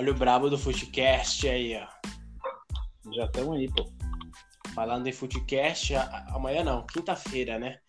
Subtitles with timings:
[0.00, 1.86] Olha o brabo do Footcast aí, ó.
[3.12, 3.86] Já estamos aí, pô.
[4.74, 5.94] Falando em Footcast,
[6.28, 7.80] amanhã não, quinta-feira, né?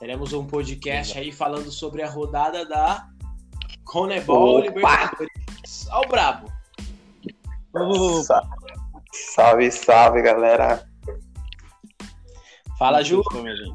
[0.00, 3.06] Teremos um podcast aí falando sobre a rodada da
[3.84, 5.86] Conebol Libertadores.
[5.92, 6.52] Olha o brabo.
[9.12, 10.84] Salve, salve, galera.
[12.76, 13.22] Fala, Ju.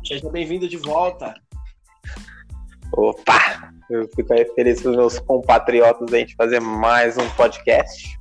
[0.05, 1.33] Seja bem-vindo de volta.
[2.91, 3.73] Opa!
[3.89, 8.19] Eu fico aí feliz com os meus compatriotas a gente fazer mais um podcast.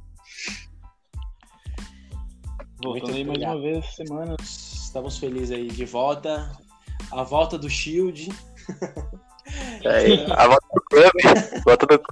[2.82, 4.36] Voltando aí mais uma vez essa semana.
[4.42, 6.52] Estamos felizes aí de volta.
[7.10, 8.28] A volta do Shield.
[9.84, 11.62] É, a volta do clube.
[11.64, 12.02] volta do...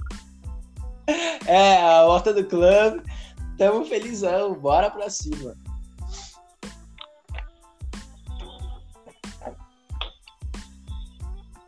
[1.47, 3.03] É, a volta do clube.
[3.57, 4.53] Tamo felizão.
[4.55, 5.55] Bora pra cima.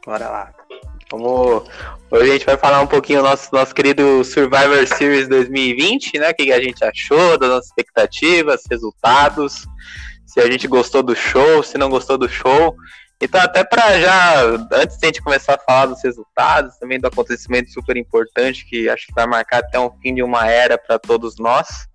[0.06, 0.65] Bora lá.
[1.12, 1.64] Vamos...
[2.10, 6.30] Hoje a gente vai falar um pouquinho do nosso, nosso querido Survivor Series 2020, né?
[6.30, 9.66] O que a gente achou, das nossas expectativas, resultados,
[10.26, 12.76] se a gente gostou do show, se não gostou do show.
[13.22, 14.42] Então, até para já,
[14.74, 18.90] antes de a gente começar a falar dos resultados, também do acontecimento super importante que
[18.90, 21.88] acho que vai marcar até um fim de uma era para todos nós.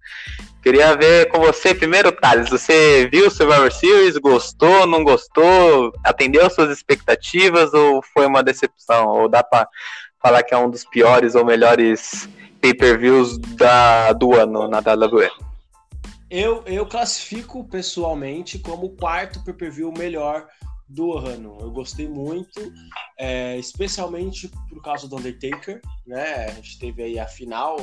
[0.63, 2.49] Queria ver com você primeiro, Thales.
[2.51, 4.17] Você viu o Survivor Series?
[4.17, 4.87] Gostou?
[4.87, 5.93] Não gostou?
[6.05, 9.07] Atendeu suas expectativas ou foi uma decepção?
[9.09, 9.69] Ou dá para
[10.23, 12.29] falar que é um dos piores ou melhores
[12.61, 15.31] pay-per-views do ano na WWE?
[16.31, 20.47] Eu, eu classifico pessoalmente como o quarto pay-per-view melhor
[20.91, 21.57] do ano.
[21.61, 22.61] Eu gostei muito,
[23.19, 26.47] é, especialmente por causa do Undertaker, né?
[26.47, 27.79] A gente teve aí a final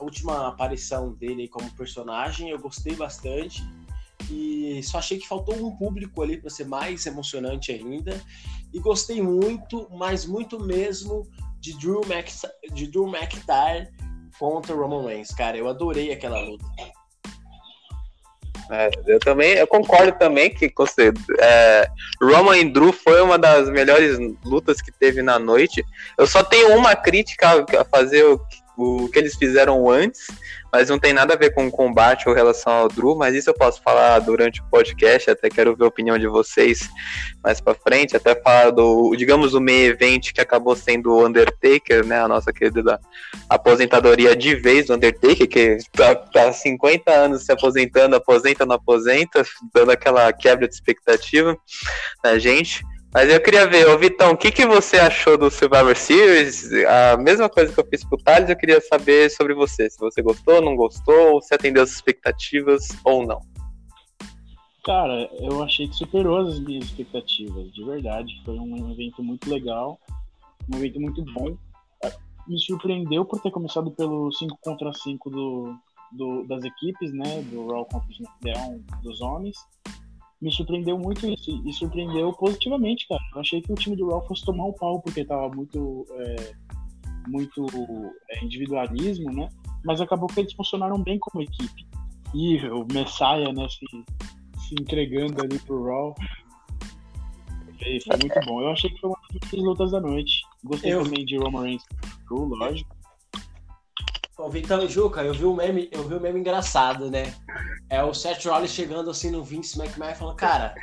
[0.00, 3.62] a última aparição dele como personagem, eu gostei bastante.
[4.30, 8.20] E só achei que faltou um público ali para ser mais emocionante ainda.
[8.72, 11.26] E gostei muito, mas muito mesmo,
[11.58, 12.28] de Drew, Mac,
[12.72, 13.88] de Drew McIntyre
[14.38, 15.34] contra Roman Reigns.
[15.34, 16.64] Cara, eu adorei aquela luta.
[18.70, 21.88] É, eu também, eu concordo também que você, é,
[22.22, 25.84] Roman e Drew foi uma das melhores lutas que teve na noite.
[26.16, 28.24] Eu só tenho uma crítica a fazer
[28.80, 30.26] o que eles fizeram antes,
[30.72, 33.50] mas não tem nada a ver com o combate ou relação ao Drew, mas isso
[33.50, 36.88] eu posso falar durante o podcast, até quero ver a opinião de vocês
[37.42, 42.06] mais para frente, até falar do, digamos, o meio evento que acabou sendo o Undertaker,
[42.06, 43.00] né, a nossa querida
[43.48, 48.76] aposentadoria de vez do Undertaker, que tá, tá há 50 anos se aposentando, aposenta, não
[48.76, 51.56] aposenta, dando aquela quebra de expectativa
[52.22, 52.82] na gente.
[53.12, 56.70] Mas eu queria ver, ô Vitão, o que, que você achou do Survivor Series?
[56.84, 59.90] A mesma coisa que eu fiz pro Thales, eu queria saber sobre você.
[59.90, 63.40] Se você gostou, não gostou, se atendeu as expectativas ou não.
[64.84, 68.32] Cara, eu achei que superou as minhas expectativas, de verdade.
[68.44, 69.98] Foi um evento muito legal,
[70.72, 71.56] um evento muito bom.
[72.46, 75.74] Me surpreendeu por ter começado pelo 5 contra 5 do,
[76.12, 77.42] do, das equipes, né?
[77.50, 79.56] Do Raw contra SmackDown dos homens
[80.40, 83.20] me surpreendeu muito isso, e surpreendeu positivamente, cara.
[83.34, 86.06] Eu achei que o time do Raw fosse tomar o um pau, porque tava muito,
[86.12, 86.52] é,
[87.28, 87.66] muito
[88.30, 89.48] é, individualismo, né?
[89.84, 91.86] Mas acabou que eles funcionaram bem como equipe.
[92.34, 93.86] E o Messiah, né, se,
[94.60, 96.14] se entregando ali pro Raw.
[97.78, 98.60] Foi muito bom.
[98.60, 100.42] Eu achei que foi uma das lutas da noite.
[100.64, 101.02] Gostei eu...
[101.02, 101.84] também de Roman Reigns,
[102.30, 102.96] lógico.
[104.38, 107.34] Ô, Vitão Juca, eu vi um meme, eu vi um meme engraçado, né?
[107.90, 110.74] É o Seth Rollins chegando assim no Vince McMahon falando, cara,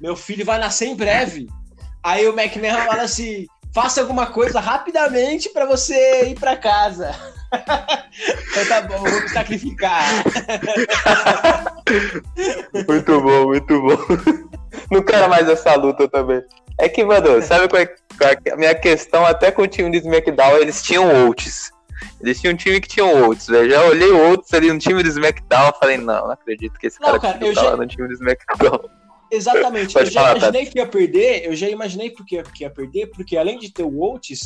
[0.00, 1.46] meu filho vai nascer em breve.
[2.02, 7.14] Aí o McMahon fala assim, faça alguma coisa rapidamente para você ir para casa.
[8.50, 10.02] então tá bom, vou me sacrificar.
[12.88, 13.98] muito bom, muito bom.
[14.90, 16.42] Não quero mais essa luta também.
[16.80, 17.88] É que, mano, sabe qual é,
[18.44, 19.24] é a minha questão?
[19.24, 21.70] Até com o time de SmackDown, eles tinham Oates.
[22.20, 23.70] Eles tinham um time que tinha outros, velho.
[23.70, 27.18] Já olhei outros ali no time do SmackDown falei, não, não acredito que esse não,
[27.18, 27.62] cara, cara tá já...
[27.70, 28.80] lá no time do SmackDown.
[29.30, 30.72] Exatamente, eu já imaginei tá?
[30.72, 34.00] que ia perder, eu já imaginei porque que ia perder, porque além de ter o
[34.00, 34.40] Oates,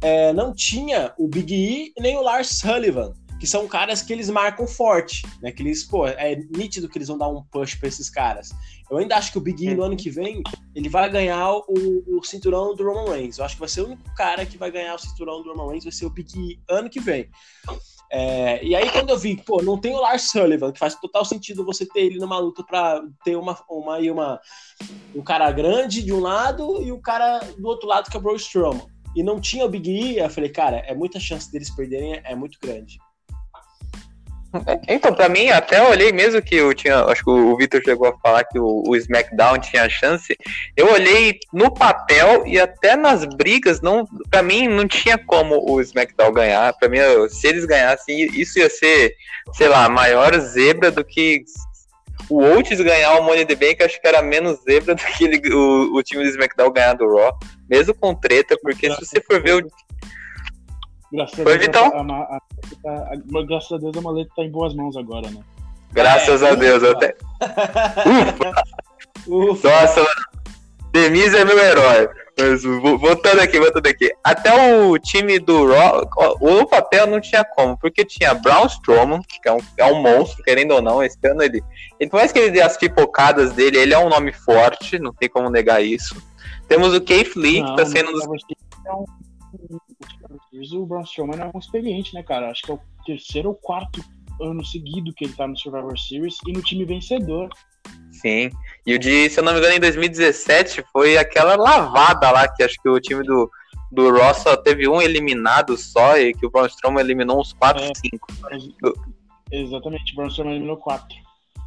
[0.00, 3.12] é, não tinha o Big E nem o Lars Sullivan
[3.44, 5.52] que são caras que eles marcam forte, né?
[5.52, 8.48] Que eles, pô, é nítido que eles vão dar um push para esses caras.
[8.90, 10.42] Eu ainda acho que o Big E no ano que vem
[10.74, 11.64] ele vai ganhar o,
[12.06, 13.38] o, cinturão do Roman Reigns.
[13.38, 15.68] Eu acho que vai ser o único cara que vai ganhar o cinturão do Roman
[15.68, 17.30] Reigns, vai ser o Big E ano que vem.
[18.10, 21.24] É, e aí, quando eu vi, pô, não tem o Lars Sullivan, que faz total
[21.24, 24.40] sentido você ter ele numa luta para ter uma, uma, uma,
[25.14, 28.22] um cara grande de um lado e o cara do outro lado, que é o
[28.22, 28.86] Braun Strowman.
[29.16, 32.34] E não tinha o Big E, eu falei, cara, é muita chance deles perderem, é
[32.34, 32.98] muito grande.
[34.88, 37.04] Então, pra mim, até olhei mesmo que eu tinha.
[37.04, 40.36] Acho que o Victor chegou a falar que o, o, SmackDown tinha chance.
[40.76, 45.80] Eu olhei no papel e até nas brigas, não, pra mim não tinha como o
[45.80, 46.72] SmackDown ganhar.
[46.74, 46.98] Pra mim,
[47.28, 49.14] se eles ganhassem, isso ia ser,
[49.54, 51.44] sei lá, maior zebra do que
[52.28, 55.54] o Oates ganhar o Money the Bank, acho que era menos zebra do que ele,
[55.54, 57.36] o, o time do SmackDown ganhar do Raw.
[57.68, 59.70] Mesmo com treta, porque se você for ver o
[61.14, 61.92] Graças a, Deus, Vitão?
[62.10, 65.40] A, a, graças a Deus a maleta tá em boas mãos agora, né?
[65.92, 66.92] Graças é, a Deus, ufa.
[66.92, 67.14] até.
[69.26, 69.52] Ufa!
[69.52, 69.68] ufa.
[69.68, 70.04] Nossa,
[70.90, 72.08] Demise é meu herói.
[72.36, 74.12] Mas voltando aqui, voltando aqui.
[74.24, 76.08] Até o time do Raw,
[76.40, 80.42] o papel não tinha como, porque tinha Braun Strowman, que é um, é um monstro,
[80.42, 81.62] querendo ou não, esse ano ele.
[82.00, 85.12] E por mais que ele dê as pipocadas dele, ele é um nome forte, não
[85.12, 86.20] tem como negar isso.
[86.66, 88.10] Temos o Keith Lee, não, que tá sendo.
[88.84, 89.04] Não,
[90.72, 92.50] o Braun Strowman é um experiente, né, cara?
[92.50, 94.04] Acho que é o terceiro ou quarto
[94.40, 97.48] ano seguido que ele tá no Survivor Series e no time vencedor.
[98.12, 98.50] Sim.
[98.86, 102.62] E o de, se eu não me engano, em 2017 foi aquela lavada lá que
[102.62, 103.50] acho que o time do,
[103.90, 107.82] do Ross só teve um eliminado só e que o Braun Strowman eliminou uns 4,
[107.82, 108.28] é, 5.
[109.52, 111.23] Exatamente, o Braun Strowman eliminou 4.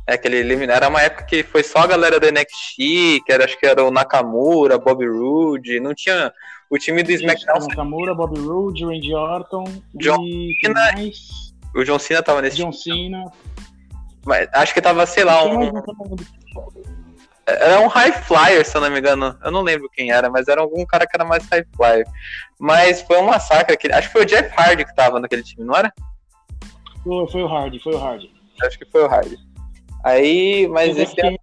[0.07, 0.73] É, que ele eliminou.
[0.73, 2.77] Era uma época que foi só a galera do NXT,
[3.25, 6.31] que era, acho que era o Nakamura, Bobby Roode, não tinha
[6.69, 7.67] o time do SmackDown.
[7.67, 9.65] Nakamura, Bobby Roode, Randy Orton
[9.95, 10.91] John e Cena,
[11.75, 13.11] O John Cena tava nesse John time.
[13.11, 13.25] Cena.
[14.25, 15.71] Mas, acho que tava, sei lá, um.
[17.45, 19.37] Era um high flyer, se eu não me engano.
[19.41, 22.05] Eu não lembro quem era, mas era algum cara que era mais high flyer.
[22.59, 23.77] Mas foi um massacre.
[23.93, 25.93] Acho que foi o Jeff Hardy que tava naquele time, não era?
[27.03, 28.29] Foi, foi o Hardy, foi o Hardy.
[28.61, 29.37] Acho que foi o Hardy.
[30.07, 31.19] Aí, mas esse.
[31.21, 31.37] Ano...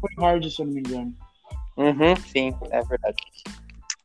[0.00, 1.14] Foi o Hardy, se eu não me engano.
[1.76, 3.16] Uhum, sim, é verdade.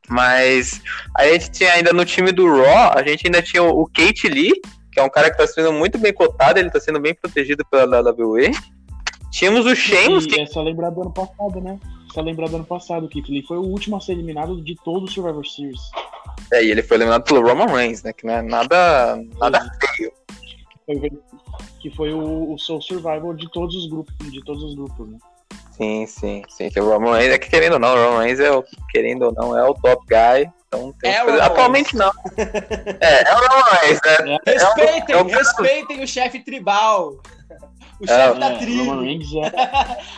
[0.08, 0.80] Mas
[1.16, 4.28] aí a gente tinha ainda no time do Raw, a gente ainda tinha o Kate
[4.28, 4.52] Lee,
[4.92, 7.64] que é um cara que tá sendo muito bem cotado, ele tá sendo bem protegido
[7.68, 8.52] pela WWE.
[9.32, 10.26] Tínhamos o Sheamus.
[10.26, 10.40] Que...
[10.40, 11.80] é só lembrar do ano passado, né?
[12.12, 15.04] Só lembrar do ano passado, que ele foi o último a ser eliminado de todo
[15.04, 15.80] o Survivor Series.
[16.52, 18.12] É, e ele foi eliminado pelo Roman Reigns, né?
[18.12, 20.12] Que não é nada, nada feio.
[21.80, 25.18] Que foi o, o Soul Survivor de todos os grupos, de todos os grupos, né?
[25.72, 26.70] Sim, sim, sim.
[26.70, 29.22] Que o Roman Reigns é que querendo ou não, o Roman Reigns é o, querendo
[29.22, 30.50] ou não, é o top guy.
[30.68, 31.44] Então tem é coisa...
[31.44, 32.12] Atualmente não.
[33.00, 34.38] é, é o Roman Reigns, né?
[34.46, 34.50] É.
[34.52, 37.14] Respeitem, é o, respeitem o chefe tribal.
[38.00, 39.00] O chefe da tribo.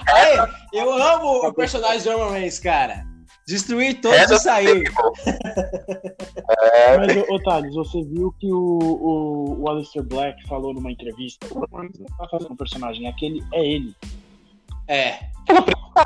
[0.09, 0.39] Aí,
[0.73, 3.07] eu amo o personagem do Roman Reigns, cara.
[3.47, 4.83] Destruir todos e sair.
[6.75, 6.97] É.
[6.97, 11.47] Mas, ô, Thales, você viu que o, o, o Alistair Black falou numa entrevista.
[11.53, 13.95] Não tá fazendo um personagem, aquele é ele.
[14.89, 15.19] É.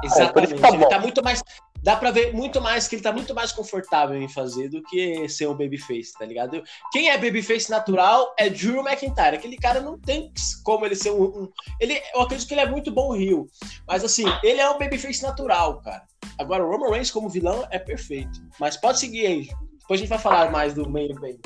[0.04, 0.54] Exatamente.
[0.54, 1.42] Ele tá muito mais.
[1.82, 5.26] Dá pra ver muito mais que ele tá muito mais confortável em fazer do que
[5.30, 6.62] ser um babyface, tá ligado?
[6.92, 9.36] Quem é babyface natural é Drew McIntyre.
[9.36, 10.30] Aquele cara não tem
[10.62, 11.22] como ele ser um.
[11.22, 11.48] um
[11.80, 13.48] ele, eu acredito que ele é muito bom Rio.
[13.88, 16.02] Mas assim, ele é um babyface natural, cara.
[16.40, 18.40] Agora, o Roman Reigns como vilão é perfeito.
[18.58, 19.48] Mas pode seguir aí.
[19.78, 21.38] Depois a gente vai falar mais do main event.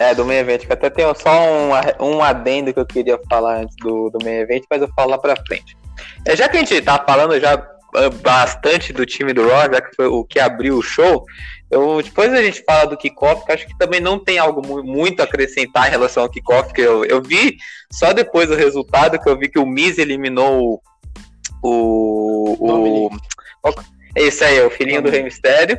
[0.00, 1.70] É, do main event, que até tenho só um,
[2.04, 5.18] um adendo que eu queria falar antes do, do main event, mas eu falar lá
[5.18, 5.76] pra frente.
[6.26, 9.80] É, já que a gente tá falando já ah, bastante do time do Raw, já
[9.80, 11.24] que foi o que abriu o show,
[11.70, 15.20] eu, depois a gente fala do kickoff, que acho que também não tem algo muito
[15.20, 17.56] a acrescentar em relação ao kickoff, que eu, eu vi
[17.92, 20.82] só depois do resultado que eu vi que o Miz eliminou
[21.62, 22.56] o.
[22.58, 23.10] o, o
[24.16, 25.78] isso aí, o filhinho do Rei Mistério.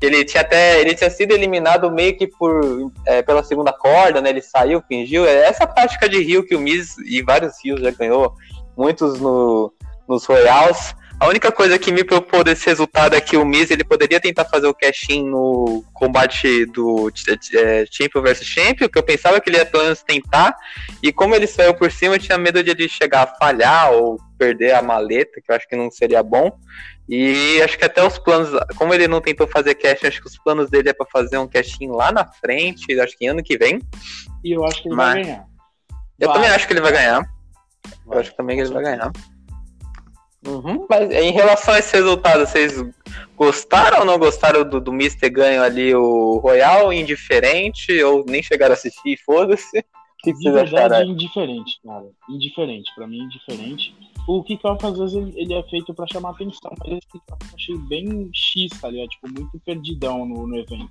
[0.00, 4.30] Ele tinha até ele tinha sido eliminado meio que por é, pela segunda corda, né?
[4.30, 5.26] Ele saiu, fingiu.
[5.26, 8.32] É essa prática de rio que o Miz e vários rios já ganhou
[8.76, 9.72] muitos no,
[10.08, 10.94] nos Royals.
[11.20, 14.44] A única coisa que me preocupou desse resultado é que o Miz ele poderia tentar
[14.44, 17.10] fazer o cash-in no combate do
[17.56, 20.56] é, Champion versus Champion, que eu pensava que ele ia pelo menos tentar,
[21.02, 24.16] e como ele saiu por cima, eu tinha medo de ele chegar a falhar ou
[24.38, 26.52] perder a maleta, que eu acho que não seria bom.
[27.08, 30.36] E acho que até os planos, como ele não tentou fazer cash, acho que os
[30.36, 33.80] planos dele é para fazer um cash-in lá na frente, acho que ano que vem.
[34.44, 35.14] E eu acho que ele Mas...
[35.14, 35.48] vai ganhar.
[36.20, 36.36] Eu vai.
[36.36, 37.26] também acho que ele vai ganhar.
[38.10, 39.12] Eu acho que também ele vai ganhar.
[40.46, 40.86] Uhum.
[40.88, 42.74] Mas em relação a esse resultado, vocês
[43.36, 46.92] gostaram ou não gostaram do, do Mister ganho ali o Royal?
[46.92, 48.02] Indiferente?
[48.02, 49.18] Ou nem chegaram a assistir?
[49.24, 49.78] Foda-se.
[49.78, 49.84] O
[50.22, 50.96] que, vocês acharam?
[50.96, 52.06] É indiferente, cara.
[52.28, 52.92] Indiferente.
[52.94, 53.94] Pra mim, indiferente.
[54.28, 57.54] O kickoff, às vezes, ele, ele é feito pra chamar atenção, mas esse kickoff eu
[57.54, 59.08] achei bem X, tá ligado?
[59.08, 60.90] Tipo, muito perdidão no, no evento.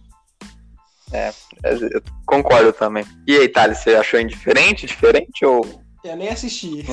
[1.13, 1.32] É,
[1.63, 3.06] eu concordo também.
[3.27, 5.63] E aí, Thales, você achou indiferente, diferente ou
[6.03, 6.86] eu nem assisti.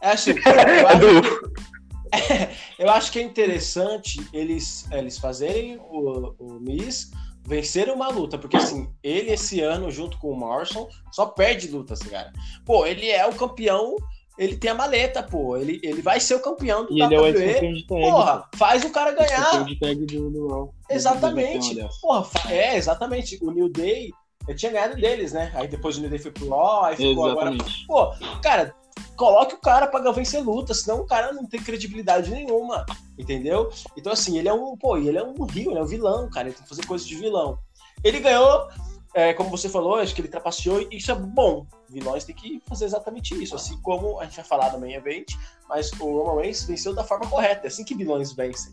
[0.00, 1.62] é assim, eu acho, que,
[2.82, 7.10] eu acho que é interessante eles, eles fazerem o, o Miss
[7.46, 12.00] vencer uma luta, porque assim, ele esse ano, junto com o Morrison, só perde lutas,
[12.00, 12.32] cara.
[12.64, 13.96] Pô, ele é o campeão,
[14.40, 15.54] ele tem a maleta, pô.
[15.54, 17.28] Ele, ele vai ser o campeão do e WWE.
[17.28, 18.56] Ele é o de tag, Porra, pô.
[18.56, 19.64] faz o cara ganhar.
[19.66, 20.74] De tag do, do Raw.
[20.88, 21.78] Exatamente.
[22.00, 23.38] Porra, é, exatamente.
[23.42, 24.10] O New Day,
[24.48, 25.52] eu tinha ganhado deles, né?
[25.54, 27.84] Aí depois o New Day foi pro Raw, aí ficou exatamente.
[27.86, 28.16] agora.
[28.16, 28.74] Pô, cara,
[29.14, 32.86] coloque o cara para vencer luta, senão o cara não tem credibilidade nenhuma,
[33.18, 33.68] entendeu?
[33.94, 36.48] Então, assim, ele é um, pô, ele é um rio, ele é um vilão, cara,
[36.48, 37.58] ele tem que fazer coisas de vilão.
[38.02, 38.68] Ele ganhou,
[39.14, 41.66] é, como você falou, acho que ele trapaceou, e isso é bom.
[41.88, 45.34] Vilões têm que fazer exatamente isso, assim como a gente vai falar no main event,
[45.68, 48.72] mas o Roman Reigns venceu da forma correta, é assim que vilões vencem.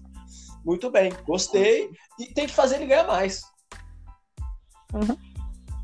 [0.63, 1.89] Muito bem, gostei,
[2.20, 3.41] e tem que fazer ele ganhar mais.
[4.94, 5.17] Uhum.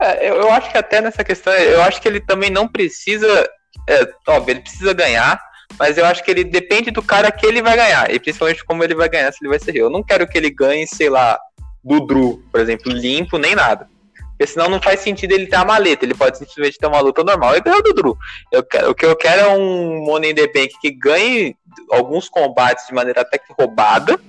[0.02, 3.48] É, eu, eu acho que até nessa questão, eu acho que ele também não precisa
[3.88, 5.42] é, óbvio, ele precisa ganhar,
[5.78, 8.84] mas eu acho que ele depende do cara que ele vai ganhar, e principalmente como
[8.84, 9.86] ele vai ganhar, se ele vai ser eu.
[9.86, 11.40] Eu não quero que ele ganhe, sei lá,
[11.84, 13.90] do Drew, por exemplo, limpo, nem nada.
[14.44, 17.24] Porque senão não faz sentido ele ter a maleta, ele pode simplesmente ter uma luta
[17.24, 18.18] normal e ganhar do Drew.
[18.52, 21.56] Eu quero, o que eu quero é um Money in the Bank que ganhe
[21.90, 24.20] alguns combates de maneira até que roubada,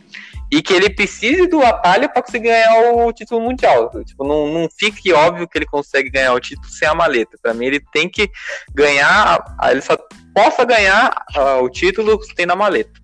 [0.53, 3.91] e que ele precise do atalho para conseguir ganhar o título mundial.
[4.05, 7.37] Tipo, não, não fique óbvio que ele consegue ganhar o título sem a maleta.
[7.43, 8.31] Para mim, ele tem que
[8.73, 9.97] ganhar, ele só
[10.33, 13.04] possa ganhar uh, o título tendo a maleta.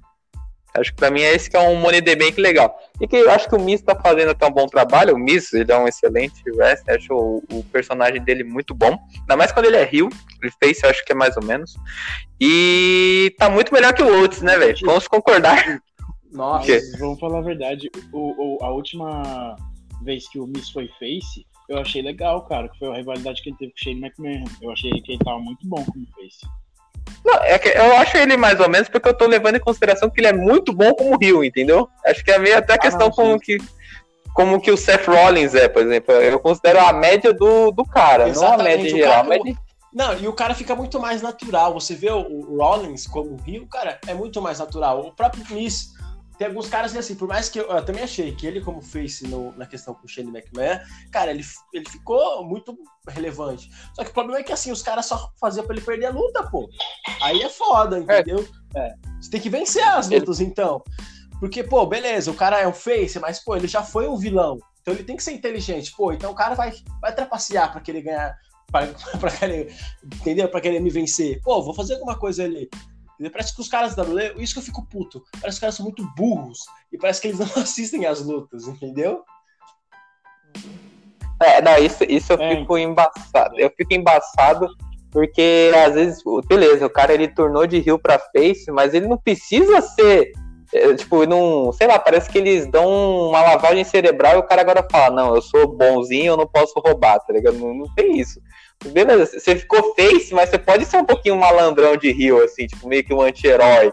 [0.74, 2.76] Acho que para mim é esse que é um Money the Bank legal.
[3.00, 5.14] E que eu acho que o Miz tá fazendo até um bom trabalho.
[5.14, 6.96] O Miz, ele é um excelente wrestler.
[6.96, 8.96] Acho o, o, personagem dele muito bom.
[9.20, 10.08] Ainda mais quando ele é Rio.
[10.42, 11.74] Ele fez, eu acho que é mais ou menos.
[12.40, 14.76] E tá muito melhor que o Otis, né, velho?
[14.84, 15.80] Vamos concordar.
[16.32, 17.90] Nossa, vamos falar a verdade.
[18.12, 19.56] O, o, a última
[20.02, 23.50] vez que o Miss foi face, eu achei legal, cara, que foi a rivalidade que
[23.50, 24.44] ele teve com o Shane McMahon.
[24.62, 26.40] Eu achei que ele tava muito bom como face.
[27.24, 30.08] Não, é que eu acho ele mais ou menos porque eu tô levando em consideração
[30.08, 31.88] que ele é muito bom como Rio, entendeu?
[32.04, 33.58] Acho que é meio até a ah, questão não, como que
[34.34, 36.14] como que o Seth Rollins é, por exemplo.
[36.14, 39.12] Eu considero a média do, do cara, Exatamente, não a média geral.
[39.12, 39.56] Cara, média...
[39.92, 41.74] Não, e o cara fica muito mais natural.
[41.74, 45.00] Você vê o, o Rollins como Rio, cara, é muito mais natural.
[45.00, 45.92] O próprio Miss
[46.40, 48.80] tem alguns caras que, assim, por mais que eu, eu, também achei que ele, como
[48.80, 50.80] face no, na questão com o Shane McMahon,
[51.12, 53.70] cara, ele, ele ficou muito relevante.
[53.94, 56.10] Só que o problema é que, assim, os caras só faziam pra ele perder a
[56.10, 56.66] luta, pô.
[57.20, 58.00] Aí é foda, é.
[58.00, 58.48] entendeu?
[58.74, 58.94] É.
[59.20, 60.82] Você tem que vencer as lutas, então.
[61.38, 64.58] Porque, pô, beleza, o cara é um face, mas, pô, ele já foi um vilão.
[64.80, 65.92] Então ele tem que ser inteligente.
[65.94, 68.34] Pô, então o cara vai, vai trapacear pra querer ganhar.
[68.72, 68.86] Pra,
[69.20, 70.48] pra querer, entendeu?
[70.48, 71.38] Pra querer me vencer.
[71.42, 72.66] Pô, vou fazer alguma coisa ali.
[73.28, 75.74] Parece que os caras da WWE, isso que eu fico puto, parece que os caras
[75.74, 76.60] são muito burros
[76.90, 79.24] e parece que eles não assistem às lutas, entendeu?
[81.42, 82.56] É, não, isso, isso eu é.
[82.56, 83.58] fico embaçado.
[83.58, 84.68] Eu fico embaçado
[85.10, 89.18] porque às vezes, beleza, o cara ele tornou de rio pra face, mas ele não
[89.18, 90.32] precisa ser.
[90.72, 91.72] É, tipo, não.
[91.72, 95.34] Sei lá, parece que eles dão uma lavagem cerebral e o cara agora fala: Não,
[95.34, 97.58] eu sou bonzinho, eu não posso roubar, tá ligado?
[97.58, 98.40] Não, não tem isso
[98.88, 102.88] beleza, você ficou face, mas você pode ser um pouquinho malandrão de rio, assim, tipo,
[102.88, 103.92] meio que um anti-herói.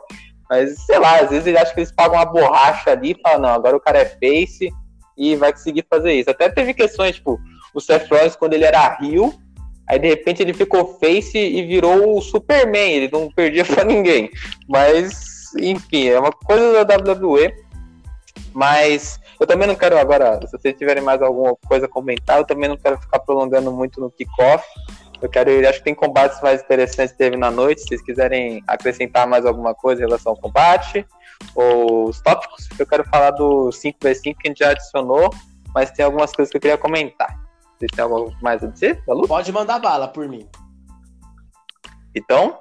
[0.50, 3.42] Mas, sei lá, às vezes ele acha que eles pagam uma borracha ali e falam,
[3.42, 4.72] não, agora o cara é face
[5.18, 6.30] e vai conseguir fazer isso.
[6.30, 7.38] Até teve questões, tipo,
[7.74, 9.34] o Seth Rollins, quando ele era rio,
[9.86, 14.30] aí de repente ele ficou face e virou o Superman, ele não perdia pra ninguém.
[14.70, 17.66] Mas, enfim, é uma coisa da WWE.
[18.54, 22.46] Mas eu também não quero agora, se vocês tiverem mais alguma coisa a comentar, eu
[22.46, 24.66] também não quero ficar prolongando muito no kickoff.
[25.22, 27.82] Eu quero ir, acho que tem combates mais interessantes que teve na noite.
[27.82, 31.06] Se vocês quiserem acrescentar mais alguma coisa em relação ao combate,
[31.56, 35.30] ou os tópicos, eu quero falar do 5x5 que a gente já adicionou,
[35.74, 37.40] mas tem algumas coisas que eu queria comentar.
[37.78, 39.04] Vocês têm algo mais a dizer?
[39.06, 40.48] Pode mandar bala por mim.
[42.16, 42.58] Então,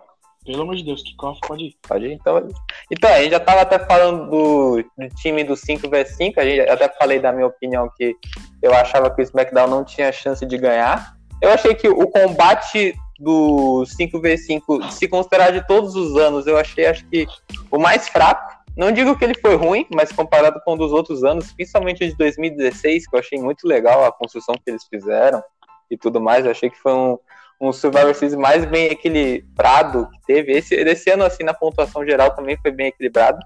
[0.46, 1.76] pelo amor de Deus, kickoff pode ir.
[1.86, 2.48] Pode ir, então.
[2.90, 6.88] Então, a gente já tava até falando do, do time do 5x5, a gente até
[6.88, 8.16] falei da minha opinião que
[8.62, 11.16] eu achava que o SmackDown não tinha chance de ganhar.
[11.42, 16.86] Eu achei que o combate do 5v5, se considerar de todos os anos, eu achei
[16.86, 17.26] acho que
[17.70, 18.54] o mais fraco.
[18.76, 22.08] Não digo que ele foi ruim, mas comparado com um dos outros anos, principalmente o
[22.08, 25.42] de 2016, que eu achei muito legal a construção que eles fizeram
[25.90, 27.18] e tudo mais, eu achei que foi um,
[27.60, 30.52] um Survivor Series mais bem equilibrado que teve.
[30.52, 33.38] Esse, desse ano, assim, na pontuação geral também foi bem equilibrado,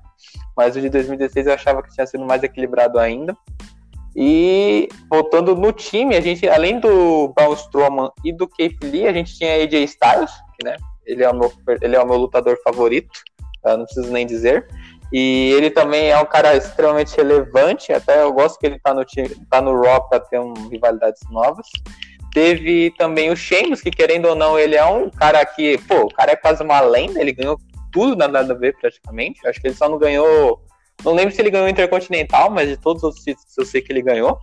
[0.56, 3.36] mas o de 2016 eu achava que tinha sido mais equilibrado ainda.
[4.14, 9.12] E voltando no time, a gente, além do Braun Strowman e do Keith Lee, a
[9.12, 10.76] gente tinha AJ Styles, que, né,
[11.06, 13.10] ele é o meu, ele é o meu lutador favorito,
[13.64, 14.66] não preciso nem dizer.
[15.12, 19.04] E ele também é um cara extremamente relevante, até eu gosto que ele tá no
[19.04, 21.66] time, tá no Raw para ter um, rivalidades novas.
[22.32, 26.14] Teve também o Sheamus, que querendo ou não, ele é um cara que, pô, o
[26.14, 27.58] cara é quase uma lenda, ele ganhou
[27.90, 29.46] tudo na WWE praticamente.
[29.46, 30.62] Acho que ele só não ganhou.
[31.04, 33.92] Não lembro se ele ganhou o Intercontinental, mas de todos os títulos eu sei que
[33.92, 34.38] ele ganhou.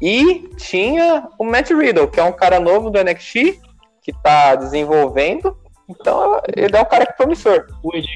[0.00, 3.60] E tinha o Matt Riddle, que é um cara novo do NXT,
[4.02, 5.56] que tá desenvolvendo.
[5.88, 7.66] Então ele é um cara que é promissor.
[7.82, 8.06] O AJ,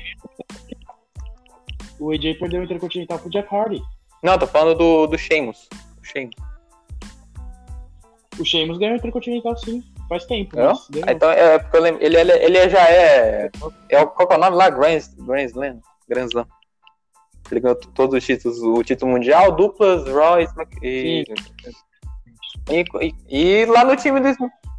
[1.99, 3.83] o AJ perdeu o Intercontinental pro Jeff Hardy.
[4.23, 5.69] Não, tô falando do, do Sheamus.
[6.01, 6.35] O Sheamus.
[8.39, 9.83] O Sheamus ganhou o Intercontinental sim.
[10.09, 10.57] Faz tempo.
[10.57, 10.75] Não?
[11.09, 13.51] Então é porque eu lembro, ele, ele, ele já é.
[13.91, 14.71] é qual é o nome lá?
[14.71, 15.81] Grand, Grand Slam?
[16.09, 16.47] Grand Slam.
[17.51, 20.49] Ele ganhou todos os títulos, o título mundial, duplas, Raw e,
[20.83, 21.25] e,
[23.01, 24.29] e, e, lá no time do.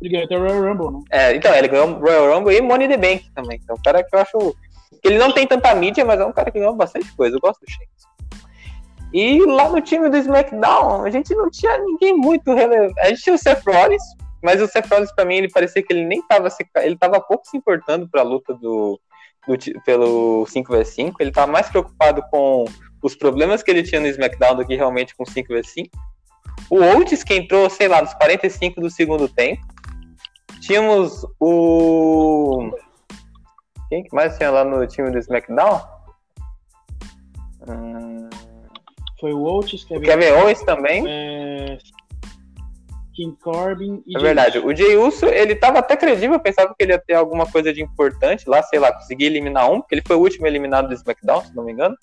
[0.02, 1.04] Ele ganhou até o Royal Rumble, né?
[1.12, 3.60] É, então, ele ganhou o Royal Rumble e Money the Bank também.
[3.64, 4.56] Então, um cara que eu acho.
[5.04, 7.36] Ele não tem tanta mídia, mas é um cara que ganhou bastante coisa.
[7.36, 8.07] Eu gosto do Sheamus.
[9.14, 13.00] E lá no time do SmackDown, a gente não tinha ninguém muito relevante.
[13.00, 14.04] A gente tinha o Seth Rollins,
[14.44, 16.66] mas o Seth Rollins, pra mim, ele parecia que ele nem tava se...
[16.78, 19.00] Ele tava pouco se importando pra luta do,
[19.48, 21.14] do, pelo 5v5.
[21.20, 22.66] Ele tava mais preocupado com
[23.02, 25.90] os problemas que ele tinha no SmackDown do que realmente com 5v5.
[26.70, 29.66] O Oates, que entrou, sei lá, nos 45 do segundo tempo.
[30.62, 32.72] Tínhamos o.
[33.90, 35.82] Quem que mais tinha lá no time do SmackDown?
[37.68, 38.07] Hum...
[39.20, 41.04] Foi o Oates, Kevin, o Kevin Owens também.
[41.08, 41.78] É...
[43.18, 44.60] King Corbin e É verdade.
[44.60, 47.74] O Jey Uso, ele tava até credível, eu pensava que ele ia ter alguma coisa
[47.74, 50.94] de importante lá, sei lá, conseguir eliminar um, porque ele foi o último eliminado do
[50.94, 51.98] SmackDown, se não me engano.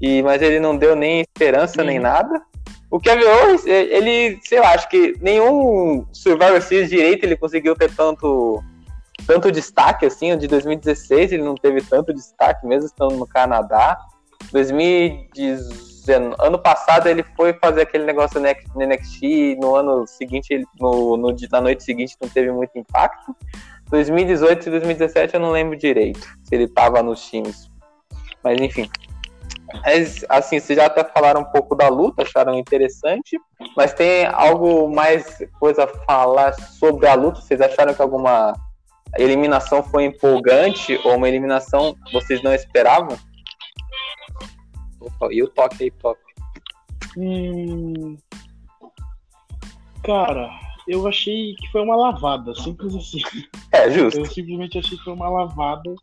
[0.00, 2.40] E, mas ele não deu nem esperança, nem nada.
[2.90, 7.94] O Kevin Owens, ele, sei lá, acho que nenhum Survivor Series direito ele conseguiu ter
[7.94, 8.62] tanto
[9.26, 13.98] tanto destaque assim, o de 2016 ele não teve tanto destaque mesmo estando no Canadá.
[14.52, 21.34] 2018 ano passado ele foi fazer aquele negócio no NXT, no ano seguinte, no, no,
[21.50, 23.34] na noite seguinte não teve muito impacto.
[23.90, 27.70] 2018 e 2017 eu não lembro direito se ele estava nos times.
[28.42, 28.88] Mas enfim.
[29.84, 33.38] Mas, assim, vocês já até falaram um pouco da luta, acharam interessante,
[33.76, 37.40] mas tem algo mais coisa a falar sobre a luta?
[37.40, 38.54] Vocês acharam que alguma
[39.18, 43.16] eliminação foi empolgante ou uma eliminação vocês não esperavam?
[45.30, 46.20] E o toque aí, toque.
[47.16, 48.16] Hum...
[50.02, 50.50] Cara,
[50.86, 53.20] eu achei que foi uma lavada, simples assim.
[53.72, 54.20] É, justo.
[54.20, 55.94] Eu simplesmente achei que foi uma lavada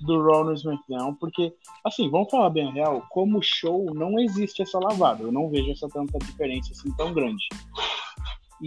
[0.00, 1.52] do Raw no SmackDown, porque,
[1.84, 5.70] assim, vamos falar bem a real, como show não existe essa lavada, eu não vejo
[5.70, 7.44] essa tanta diferença assim tão grande.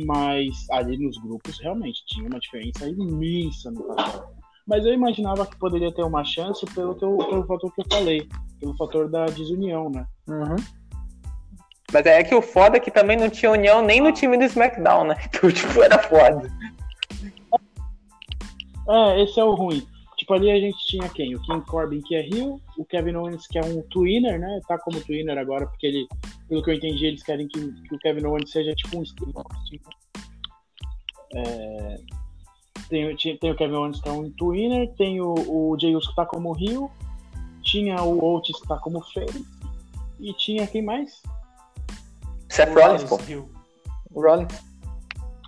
[0.05, 4.42] Mas ali nos grupos realmente tinha uma diferença imensa no passado.
[4.65, 7.85] Mas eu imaginava que poderia ter uma chance pelo, que eu, pelo fator que eu
[7.91, 10.05] falei, pelo fator da desunião, né?
[10.27, 10.55] Uhum.
[11.91, 14.45] Mas é que o foda é que também não tinha união nem no time do
[14.45, 15.15] SmackDown, né?
[15.27, 16.49] Então, tipo, era foda.
[18.89, 19.85] É, esse é o ruim.
[20.17, 21.35] Tipo, ali a gente tinha quem?
[21.35, 24.61] O King Corbin, que é Rio, o Kevin Owens, que é um twinner, né?
[24.67, 26.07] Tá como twinner agora, porque ele,
[26.47, 29.03] pelo que eu entendi, eles querem que, que o Kevin Owens seja tipo um
[31.35, 31.95] é,
[32.89, 36.15] tem, tem o Kevin Owens, que é um twinner, tem o, o Jey Uso, que
[36.15, 36.89] tá como Rio,
[37.61, 39.45] tinha o Otis, que tá como Face,
[40.19, 41.21] e tinha quem mais?
[42.49, 43.19] Seth Rollins, pô.
[44.13, 44.63] O Rollins.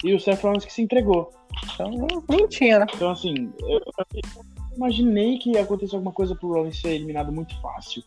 [0.03, 1.31] E o Seth Rollins que se entregou.
[1.73, 1.91] Então
[2.27, 2.85] nem tinha, né?
[2.93, 3.81] Então assim, eu,
[4.75, 8.03] imaginei que ia acontecer alguma coisa pro Rollins ser eliminado muito fácil.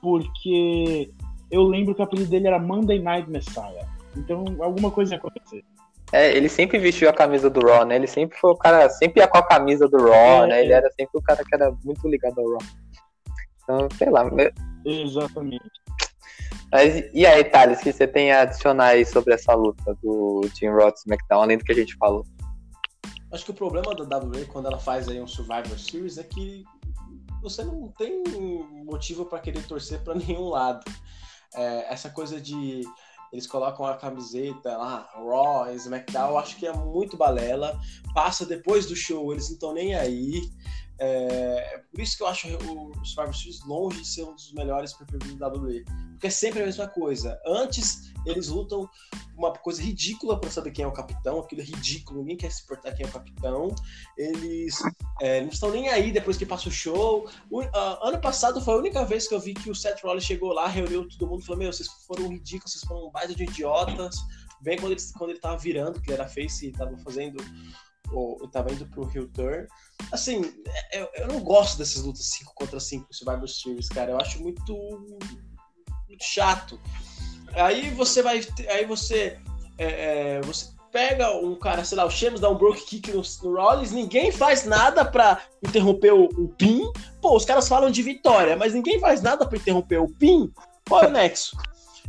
[0.00, 1.10] Porque
[1.50, 3.86] eu lembro que o apelido dele era Monday Night Messiah.
[4.16, 5.64] Então alguma coisa ia acontecer.
[6.12, 7.96] É, ele sempre vestiu a camisa do Raw, né?
[7.96, 10.62] Ele sempre foi o cara, sempre ia com a camisa do Raw, é, né?
[10.62, 10.76] Ele é.
[10.76, 12.58] era sempre o cara que era muito ligado ao Raw.
[13.62, 14.24] Então, sei lá.
[14.84, 15.70] Exatamente.
[16.70, 20.42] Mas e aí, Thales, o que você tem a adicionar aí sobre essa luta do
[20.58, 22.24] Team Raw SmackDown, além do que a gente falou?
[23.32, 26.64] Acho que o problema da WWE quando ela faz aí um Survivor Series é que
[27.42, 28.22] você não tem
[28.84, 30.84] motivo para querer torcer para nenhum lado.
[31.54, 32.82] É, essa coisa de
[33.32, 37.78] eles colocam a camiseta lá, Raw, SmackDown, eu acho que é muito balela.
[38.14, 40.42] Passa depois do show, eles não estão nem aí.
[40.98, 44.94] É, por isso que eu acho o Survivor Series longe de ser um dos melhores
[44.94, 45.06] pay
[45.36, 45.84] da WWE.
[46.12, 47.38] Porque é sempre a mesma coisa.
[47.46, 48.88] Antes, eles lutam
[49.36, 51.40] uma coisa ridícula para saber quem é o capitão.
[51.40, 53.74] Aquilo é ridículo, ninguém quer se importar quem é o capitão.
[54.16, 54.78] Eles
[55.20, 57.28] é, não estão nem aí depois que passa o show.
[57.50, 57.68] O, uh,
[58.02, 60.66] ano passado foi a única vez que eu vi que o Seth Rollins chegou lá,
[60.66, 64.16] reuniu todo mundo e falou: Meu, vocês foram ridículos, vocês foram um baita de idiotas.
[64.62, 67.36] Bem quando ele, quando ele tava virando, que ele era face e tava fazendo
[68.12, 69.66] ou tava indo pro Hill Turn.
[70.12, 70.42] Assim,
[70.92, 74.12] eu, eu não gosto dessas lutas 5 contra 5 Survivor Series, cara.
[74.12, 74.74] Eu acho muito,
[76.08, 76.80] muito chato.
[77.54, 78.46] Aí você vai.
[78.68, 79.38] Aí você.
[79.78, 83.20] É, é, você pega um cara, sei lá, o Sheamus dá um broke kick no,
[83.42, 86.90] no Rollins, ninguém faz nada para interromper o, o pin.
[87.20, 90.50] Pô, os caras falam de vitória, mas ninguém faz nada para interromper o pin.
[90.88, 91.54] Qual é o nexo?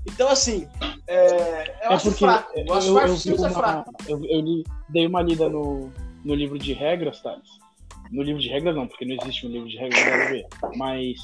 [0.07, 0.67] Então, assim,
[1.07, 2.51] é, eu é acho fraco.
[2.55, 3.91] Eu, acho eu, eu, eu, é fraco.
[4.07, 5.91] Eu, eu li, dei uma lida no,
[6.23, 7.49] no livro de regras, Thales.
[8.11, 10.47] No livro de regras não, porque não existe um livro de regras da ver.
[10.75, 11.17] Mas,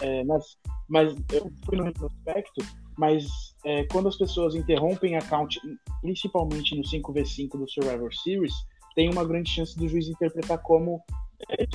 [0.00, 0.56] é, mas,
[0.88, 2.64] mas eu fui no retrospecto,
[2.96, 3.26] mas
[3.64, 5.60] é, quando as pessoas interrompem account,
[6.00, 8.54] principalmente no 5v5 do Survivor Series,
[8.94, 11.02] tem uma grande chance do juiz interpretar como
[11.50, 11.66] é,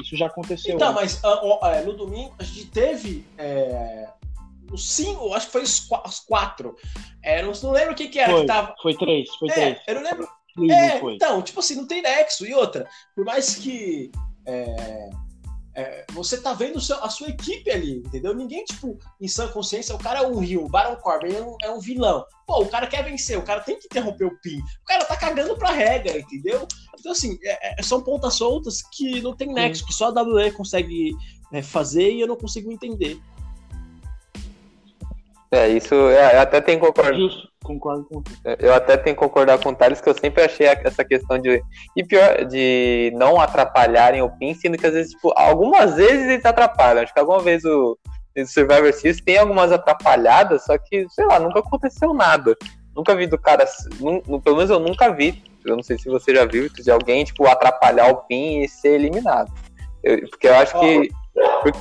[0.00, 0.74] isso já aconteceu.
[0.74, 4.08] Então, mas uh, no domingo a gente teve é,
[4.72, 6.76] os cinco, acho que foi os, os quatro.
[7.22, 8.74] É, não, não lembro o que, que era foi, que tava.
[8.80, 9.78] Foi três, foi é, três.
[9.86, 10.28] Eu não lembro.
[10.70, 12.46] é, então, tipo assim, não tem nexo.
[12.46, 14.10] E outra, por mais que
[14.46, 15.10] é,
[15.76, 18.34] é, você tá vendo seu, a sua equipe ali, entendeu?
[18.34, 21.56] Ninguém, tipo, em sã consciência, o cara é um rio, o Baron Corbin é um,
[21.62, 22.24] é um, vilão.
[22.46, 24.58] Pô, o cara quer vencer, o cara tem que interromper o pin.
[24.58, 26.66] O cara tá cagando pra regra, entendeu?
[26.98, 30.52] Então, assim, é, é são pontas soltas que não tem nexo, que só a WWE
[30.52, 31.12] consegue
[31.52, 33.20] é, fazer e eu não consigo entender.
[35.54, 37.16] É, isso eu até tenho que concordar.
[37.62, 38.24] concordo com
[38.58, 41.62] Eu até tenho que concordar com o Thales que eu sempre achei essa questão de.
[41.96, 46.44] E pior, de não atrapalharem o PIN, sendo que às vezes, tipo, algumas vezes eles
[46.44, 47.04] atrapalham.
[47.04, 47.96] Acho que alguma vez o,
[48.36, 52.56] o Survivor Series tem algumas atrapalhadas, só que, sei lá, nunca aconteceu nada.
[52.96, 53.64] Nunca vi do cara.
[54.00, 55.40] Num, pelo menos eu nunca vi.
[55.64, 58.94] Eu não sei se você já viu, de alguém, tipo, atrapalhar o PIN e ser
[58.94, 59.52] eliminado.
[60.02, 61.08] Eu, porque eu acho que.
[61.62, 61.78] Porque,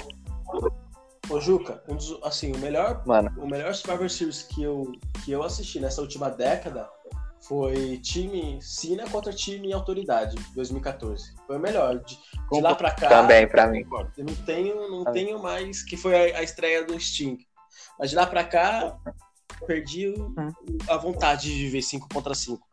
[1.30, 3.32] Ô, Juca, um dos, assim, o melhor, Mano.
[3.38, 4.92] o melhor Survivor Series que eu,
[5.24, 6.90] que eu assisti nessa última década
[7.48, 11.34] foi time Cena contra time Autoridade, 2014.
[11.46, 12.00] Foi o melhor.
[12.00, 12.18] De,
[12.52, 13.10] de lá pra cá.
[13.10, 13.86] Também, pra mim.
[14.18, 15.84] Eu não tenho, não tenho mais.
[15.84, 17.38] Que foi a, a, estreia do Sting.
[18.00, 18.98] Mas de lá pra cá,
[19.68, 20.54] perdi o, hum.
[20.88, 22.66] a vontade de ver 5 contra 5.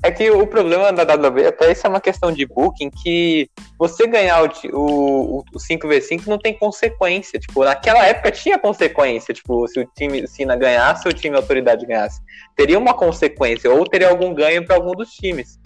[0.00, 4.06] É que o problema da WWE, até isso é uma questão de booking, que você
[4.06, 7.38] ganhar o, o, o 5v5 não tem consequência.
[7.38, 9.34] Tipo, naquela época tinha consequência.
[9.34, 12.20] Tipo, se o time Sina ganhasse o time Autoridade ganhasse.
[12.54, 15.58] Teria uma consequência, ou teria algum ganho para algum dos times.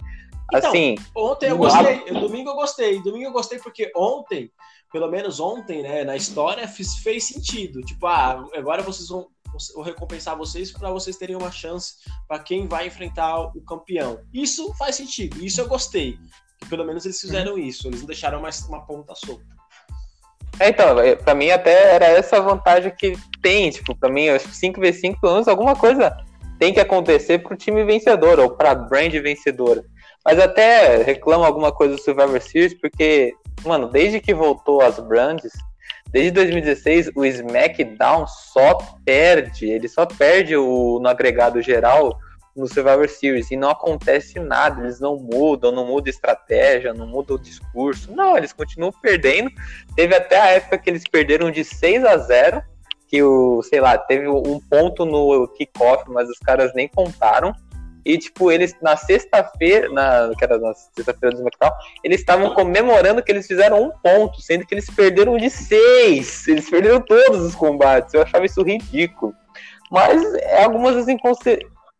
[0.51, 0.95] Então, assim.
[1.15, 3.01] Ontem eu gostei, domingo eu gostei.
[3.01, 4.51] Domingo eu gostei porque ontem,
[4.91, 7.81] pelo menos ontem, né, na história, fez, fez sentido.
[7.81, 9.27] Tipo, ah, agora vocês vão
[9.75, 11.95] vou recompensar vocês para vocês terem uma chance
[12.27, 14.19] para quem vai enfrentar o campeão.
[14.33, 16.17] Isso faz sentido, isso eu gostei.
[16.59, 19.53] Que pelo menos eles fizeram isso, eles não deixaram mais uma ponta solta.
[20.59, 24.47] É, então, é, pra mim até era essa vantagem que tem, tipo, pra mim, acho
[24.47, 26.15] que 5v5, pelo menos alguma coisa
[26.59, 29.83] tem que acontecer pro time vencedor, ou pra brand vencedora.
[30.23, 33.33] Mas até reclamo alguma coisa do Survivor Series, porque,
[33.65, 35.51] mano, desde que voltou as brands,
[36.13, 42.15] Desde 2016, o SmackDown só perde, ele só perde o, no agregado geral
[42.55, 47.33] no Survivor Series e não acontece nada, eles não mudam, não muda estratégia, não muda
[47.33, 49.49] o discurso, não, eles continuam perdendo.
[49.95, 52.61] Teve até a época que eles perderam de 6 a 0,
[53.07, 57.55] que o, sei lá, teve um ponto no kickoff, mas os caras nem contaram.
[58.05, 61.71] E, tipo, eles na sexta-feira, na, que era na sexta-feira do SmackDown,
[62.03, 66.47] eles estavam comemorando que eles fizeram um ponto, sendo que eles perderam de seis.
[66.47, 68.13] Eles perderam todos os combates.
[68.13, 69.33] Eu achava isso ridículo.
[69.89, 71.05] Mas é algumas das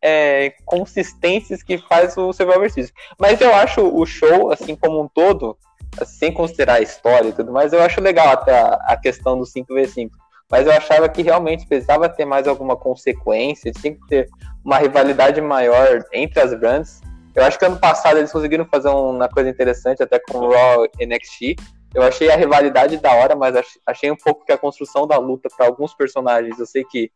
[0.02, 2.94] é, inconsistências que faz o Survivor Series.
[3.18, 5.58] Mas eu acho o show, assim como um todo,
[6.06, 9.46] sem considerar a história e tudo mais, eu acho legal até a, a questão do
[9.46, 10.10] 5v5
[10.50, 14.30] mas eu achava que realmente precisava ter mais alguma consequência, tinha que ter
[14.64, 17.02] uma rivalidade maior entre as brands.
[17.36, 20.84] Eu acho que ano passado eles conseguiram fazer uma coisa interessante, até com o Raw
[21.00, 21.56] NXT.
[21.94, 25.50] Eu achei a rivalidade da hora, mas achei um pouco que a construção da luta
[25.56, 27.12] para alguns personagens, eu sei que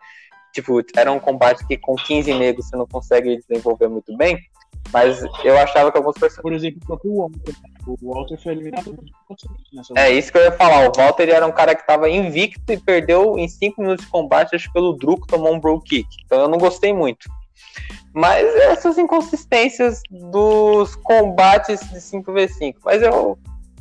[0.54, 4.40] tipo, era um combate que com 15 negros você não consegue desenvolver muito bem,
[4.92, 6.42] mas eu achava que alguns personagens.
[6.42, 7.56] Por exemplo, o próprio Walter.
[7.88, 8.98] O Walter foi eliminado.
[9.96, 10.90] É isso que eu ia falar.
[10.90, 14.56] O Walter era um cara que estava invicto e perdeu em 5 minutos de combate,
[14.56, 16.08] acho que pelo que tomou um bro kick.
[16.26, 17.30] Então eu não gostei muito.
[18.14, 22.76] Mas essas inconsistências dos combates de 5v5.
[22.84, 23.38] Mas eu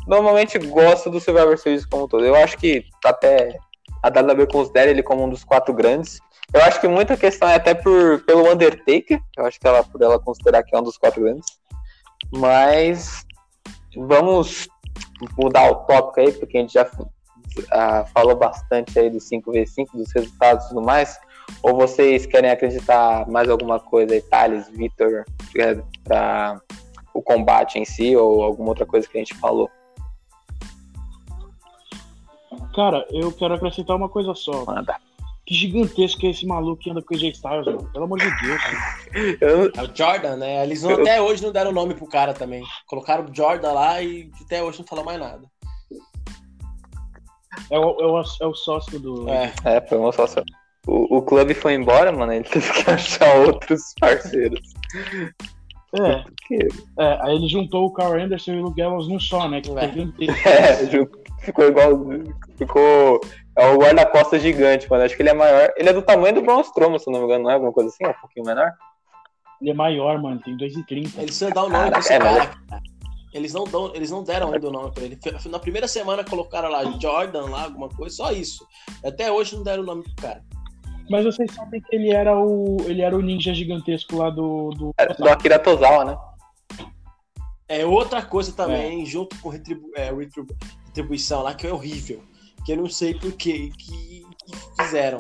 [0.07, 2.25] normalmente gosto do Survivor Series como um todo.
[2.25, 3.57] Eu acho que até
[4.03, 6.21] a WWE considera ele como um dos quatro grandes.
[6.53, 9.21] Eu acho que muita questão é até por, pelo Undertaker.
[9.37, 11.59] Eu acho que ela, por ela considerar que é um dos quatro grandes.
[12.31, 13.25] Mas
[13.97, 14.69] vamos
[15.39, 20.13] mudar o tópico aí, porque a gente já uh, falou bastante aí do 5v5, dos
[20.13, 21.19] resultados e tudo mais.
[21.63, 25.25] Ou vocês querem acreditar mais alguma coisa aí, Thales, Vitor,
[25.57, 26.61] é, para
[27.15, 29.71] o combate em si, ou alguma outra coisa que a gente falou?
[32.75, 34.65] Cara, eu quero acrescentar uma coisa só.
[34.65, 34.97] Manda.
[35.47, 37.89] Que gigantesco é esse maluco que anda com o AJ Styles, mano.
[37.93, 38.63] Pelo amor de Deus.
[39.41, 39.71] Eu...
[39.77, 40.65] É o Jordan, né?
[40.65, 41.01] Eles não, eu...
[41.03, 42.65] até hoje não deram nome pro cara também.
[42.87, 45.47] Colocaram o Jordan lá e até hoje não falou mais nada.
[47.71, 49.29] É o, é o, é o sócio do.
[49.29, 50.43] É, é foi o sócio.
[50.87, 54.61] o, o clube foi embora, mano, ele teve que achar outros parceiros.
[56.01, 56.25] É.
[56.99, 57.19] é.
[57.23, 59.61] Aí ele juntou o Carl Anderson e o Gallows num só, né?
[59.61, 59.85] Que é.
[60.51, 61.91] é, ficou igual.
[62.57, 63.21] Ficou.
[63.57, 65.05] É o guarda-costas gigante, mano.
[65.05, 65.73] Acho que ele é maior.
[65.77, 67.89] Ele é do tamanho do Braun Strowman, se não me engano, não é alguma coisa
[67.89, 68.05] assim?
[68.05, 68.71] É um pouquinho menor?
[69.61, 70.41] Ele é maior, mano.
[70.41, 70.91] Tem 2,30.
[70.91, 72.51] Eles precisam dar o nome pra esse é, cara.
[73.33, 75.19] Eles não, dão, eles não deram ainda o nome pra ele.
[75.51, 78.67] Na primeira semana colocaram lá Jordan, lá, alguma coisa, só isso.
[79.05, 80.43] Até hoje não deram o nome pro cara.
[81.09, 82.77] Mas vocês sabem que ele era o.
[82.87, 84.71] ele era o ninja gigantesco lá do.
[84.71, 86.19] Do, é, do Akira Tozawa, né?
[87.69, 89.05] É outra coisa também, é.
[89.05, 90.12] junto com retribu é,
[90.87, 92.23] retribuição lá, que é horrível.
[92.64, 94.25] Que eu não sei por que, que
[94.81, 95.19] fizeram.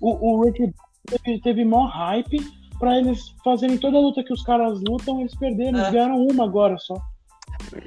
[0.00, 0.74] O, o Retribution
[1.06, 2.38] teve, teve maior hype
[2.78, 5.78] pra eles fazerem toda a luta que os caras lutam, eles perderam.
[5.78, 5.82] É.
[5.82, 6.94] Eles ganharam uma agora só.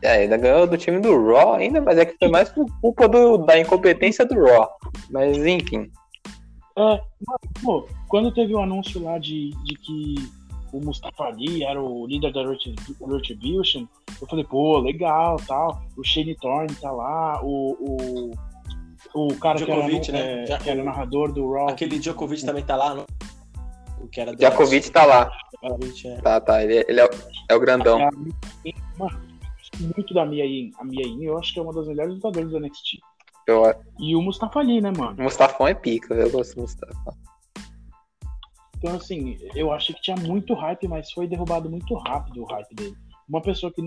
[0.02, 3.08] É, ainda ganhou do time do Raw ainda, mas é que foi mais por culpa
[3.08, 4.70] do, da incompetência do Raw.
[5.10, 5.92] Mas enfim.
[6.76, 7.02] É,
[7.64, 10.16] pô, quando teve o anúncio lá de, de que
[10.72, 13.86] o Mustafa Ali era o líder da Retribution,
[14.20, 15.84] eu falei, pô, legal, tal.
[15.96, 18.32] O Shane Thorne tá lá, o,
[19.14, 20.46] o, o cara Djokovic, que, era, né?
[20.50, 21.70] é, que era narrador do Raw.
[21.70, 23.06] Aquele Djokovic também tá lá, não?
[24.02, 25.32] O que era Djokovic tá lá.
[26.06, 26.22] É.
[26.22, 27.10] Tá, tá, ele, ele é,
[27.50, 28.00] é o grandão.
[28.98, 29.22] Mano,
[29.96, 30.72] muito da Mia Yin.
[30.80, 33.00] A Mia Yin eu acho que é uma das melhores lutadoras do NXT.
[33.48, 33.74] Eu...
[34.00, 35.16] E o Mustafa Ali, né, mano?
[35.20, 37.18] O Mustafa é pica, eu gosto do Mustafa.
[38.78, 42.76] Então, assim, eu achei que tinha muito hype, mas foi derrubado muito rápido o hype
[42.76, 42.98] dele.
[43.30, 43.82] Uma pessoa que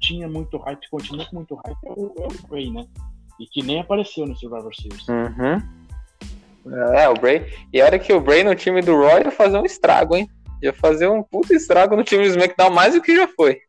[0.00, 2.86] tinha muito hype, continua com muito hype, é o, é o Bray, né?
[3.40, 5.08] E que nem apareceu no Survivor Series.
[5.08, 5.62] Uhum.
[6.94, 7.46] É, o Bray.
[7.72, 10.28] E a hora que o Bray no time do Roy ia fazer um estrago, hein?
[10.62, 13.60] Ia fazer um puto estrago no time do SmackDown mais do que já foi.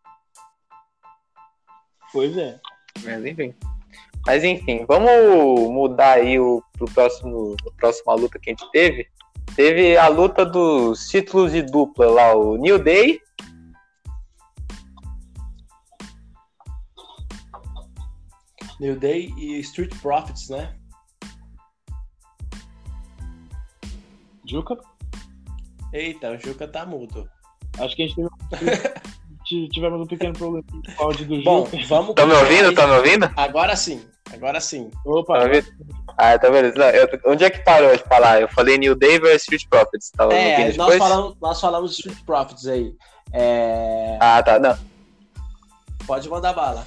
[2.11, 2.59] Pois é.
[3.03, 3.53] Mas enfim.
[4.25, 9.07] Mas enfim, vamos mudar aí o, pro próximo, próxima luta que a gente teve.
[9.55, 13.21] Teve a luta dos títulos de dupla lá, o New Day.
[18.79, 20.75] New Day e Street Profits, né?
[24.43, 24.77] Juca?
[25.93, 27.29] Eita, o Juca tá mudo.
[27.79, 28.15] Acho que a gente
[28.49, 28.71] teve,
[29.45, 31.43] tivemos um pequeno problema com o áudio do.
[31.43, 32.15] Bom, vamos.
[32.15, 32.73] Tá me ouvindo?
[32.73, 33.29] Tá me ouvindo?
[33.35, 34.01] Agora sim.
[34.33, 34.89] Agora sim.
[35.05, 35.39] Opa!
[35.39, 35.61] Tá
[36.17, 36.77] ah, tá vendo?
[36.77, 38.41] Não, eu, onde é que parou de falar?
[38.41, 40.11] Eu falei New Day versus Street Profits.
[40.11, 42.93] Tava é, nós falamos, nós falamos Street Profits aí.
[43.33, 44.17] É...
[44.19, 44.57] Ah, tá.
[44.57, 44.77] Não.
[46.07, 46.85] Pode mandar bala.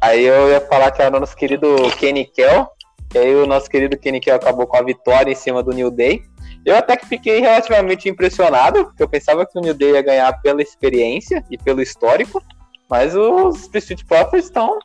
[0.00, 1.66] Aí eu ia falar que era o nosso querido
[1.98, 2.68] Kenny Kell.
[3.14, 5.90] E aí o nosso querido Kenny Kell acabou com a vitória em cima do New
[5.90, 6.22] Day.
[6.64, 10.32] Eu até que fiquei relativamente impressionado, porque eu pensava que o New Day ia ganhar
[10.40, 12.42] pela experiência e pelo histórico.
[12.88, 14.78] Mas os Street Profits estão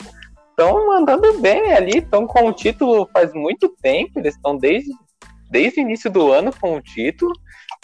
[0.59, 4.91] estão mandando bem ali, estão com o título faz muito tempo, eles estão desde,
[5.49, 7.31] desde o início do ano com o título,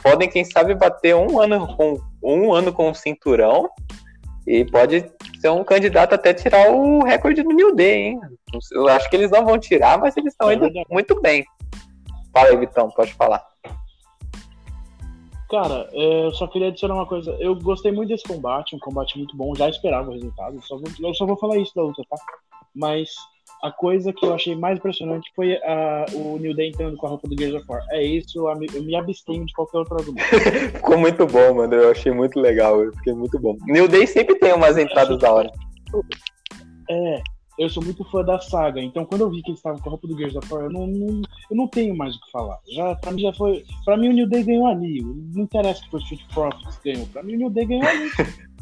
[0.03, 3.69] podem, quem sabe, bater um ano com um ano com o cinturão
[4.45, 8.19] e pode ser um candidato até tirar o recorde do New Day, hein?
[8.73, 11.45] Eu acho que eles não vão tirar, mas eles estão indo muito bem.
[12.34, 13.41] Fala aí, Vitão, pode falar.
[15.49, 17.31] Cara, é, eu só queria adicionar uma coisa.
[17.39, 19.53] Eu gostei muito desse combate, um combate muito bom.
[19.55, 20.60] Já esperava o resultado.
[20.62, 22.17] Só vou, eu só vou falar isso da luta, tá?
[22.75, 23.15] mas
[23.63, 27.10] a coisa que eu achei mais impressionante foi a, o New Day entrando com a
[27.10, 27.81] roupa do Gears of War.
[27.89, 30.27] É isso, eu, eu me abstenho de qualquer outro argumento.
[30.75, 31.73] Ficou muito bom, mano.
[31.73, 32.84] Eu achei muito legal.
[32.84, 33.55] Eu fiquei muito bom.
[33.65, 35.51] New Day sempre tem umas entradas da hora.
[36.89, 37.21] É,
[37.57, 39.91] eu sou muito fã da saga, então quando eu vi que eles estavam com a
[39.91, 42.59] roupa do Gears of War, eu não, não, eu não tenho mais o que falar.
[42.69, 43.63] Já, pra mim já foi.
[43.83, 45.01] Pra mim o New Day ganhou ali.
[45.01, 47.07] Não interessa que foi o Street Profits ganhou.
[47.07, 48.09] Pra mim o New Day ganhou ali.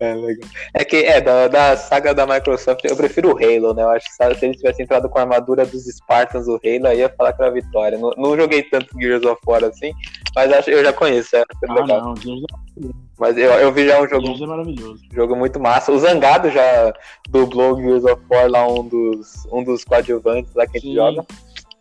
[0.00, 0.48] É legal.
[0.74, 3.82] É que, é, da, da, saga da Microsoft, eu prefiro o Halo, né?
[3.82, 6.98] Eu acho que se ele tivesse entrado com a armadura dos Spartans, o Halo, aí
[6.98, 7.98] ia falar que era vitória.
[7.98, 9.92] Não, não joguei tanto Gears of War assim,
[10.34, 12.02] mas acho, eu já conheço, é, ah, legal.
[12.02, 14.26] Não, Gears é mas eu, eu vi já um jogo.
[14.26, 15.02] Gears é maravilhoso.
[15.12, 15.92] Jogo muito massa.
[15.92, 16.92] O Zangado já
[17.28, 20.96] dublou Gears of War lá, um dos, um dos coadjuvantes lá que a gente Sim.
[20.96, 21.24] joga.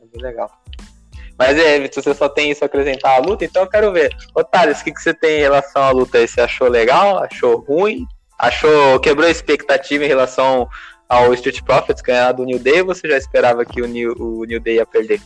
[0.01, 0.60] É bem legal.
[1.41, 4.15] Mas é, você só tem isso a acrescentar à luta, então eu quero ver.
[4.35, 6.27] Ô Thales, o que, que você tem em relação à luta aí?
[6.27, 7.17] Você achou legal?
[7.17, 8.05] Achou ruim?
[8.37, 8.99] Achou.
[8.99, 10.69] Quebrou a expectativa em relação
[11.09, 14.45] ao Street Profits ganhar do New Day ou você já esperava que o New, o
[14.45, 15.19] New Day ia perder?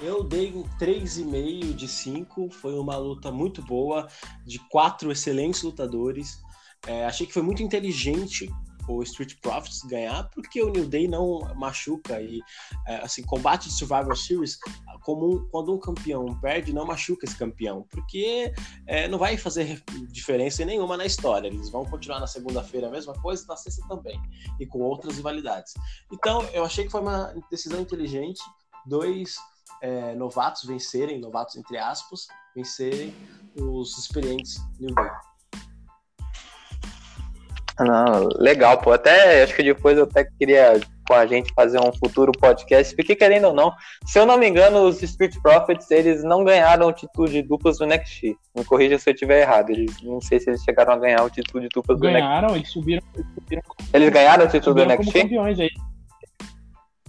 [0.00, 2.48] Eu dei um 3,5 de 5.
[2.48, 4.08] Foi uma luta muito boa,
[4.46, 6.38] de quatro excelentes lutadores.
[6.86, 8.48] É, achei que foi muito inteligente
[8.88, 12.40] o Street Profits ganhar, porque o New Day não machuca e
[12.86, 14.58] é, assim combate de Survivor Series
[15.02, 18.52] como um, quando um campeão perde não machuca esse campeão, porque
[18.86, 21.48] é, não vai fazer diferença nenhuma na história.
[21.48, 24.20] Eles vão continuar na segunda-feira a mesma coisa, na sexta também
[24.58, 25.74] e com outras rivalidades.
[26.12, 28.40] Então eu achei que foi uma decisão inteligente.
[28.86, 29.36] Dois
[29.82, 33.14] é, novatos vencerem, novatos entre aspas, vencerem
[33.56, 35.37] os experientes New Day.
[37.80, 38.92] Não, legal, pô.
[38.92, 43.16] Até acho que depois eu até queria com a gente fazer um futuro podcast, porque
[43.16, 43.72] querendo ou não,
[44.04, 47.78] se eu não me engano, os Street Profits, eles não ganharam o título de duplas
[47.78, 48.36] do NXT.
[48.54, 49.70] Me corrija se eu estiver errado.
[49.70, 52.28] Eles, não sei se eles chegaram a ganhar o título de duplas ganharam, do NXT.
[52.28, 53.02] Ganharam, eles subiram.
[53.14, 53.62] Eles, subiram,
[53.94, 54.96] eles ganharam o título do NXT?
[54.96, 55.70] Como campeões aí.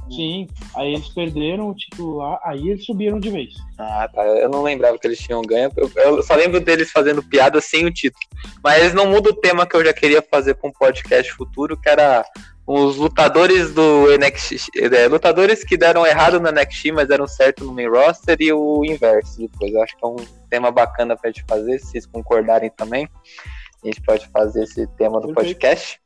[0.09, 3.53] Sim, aí eles perderam o título lá, aí eles subiram de vez.
[3.77, 4.25] Ah, tá.
[4.25, 5.71] Eu não lembrava que eles tinham ganho.
[5.75, 8.23] Eu, eu só lembro deles fazendo piada sem o título.
[8.63, 11.87] Mas não muda o tema que eu já queria fazer com um podcast futuro, que
[11.87, 12.25] era
[12.65, 14.69] os lutadores do NXT.
[14.75, 18.85] É, lutadores que deram errado no NXT, mas deram certo no main roster, e o
[18.85, 19.73] inverso depois.
[19.73, 20.17] Eu acho que é um
[20.49, 23.09] tema bacana pra gente fazer, se vocês concordarem também.
[23.83, 25.59] A gente pode fazer esse tema do Perfeito.
[25.59, 26.01] podcast.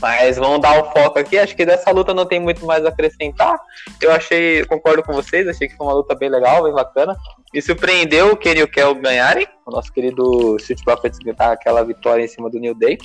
[0.00, 1.38] Mas vamos dar o foco aqui.
[1.38, 3.58] Acho que dessa luta não tem muito mais a acrescentar.
[4.00, 7.16] Eu achei, concordo com vocês, achei que foi uma luta bem legal, bem bacana.
[7.52, 9.46] Me surpreendeu o Kenny e o Kel ganharem.
[9.64, 12.98] O nosso querido Street Profits ganhar aquela vitória em cima do New Day.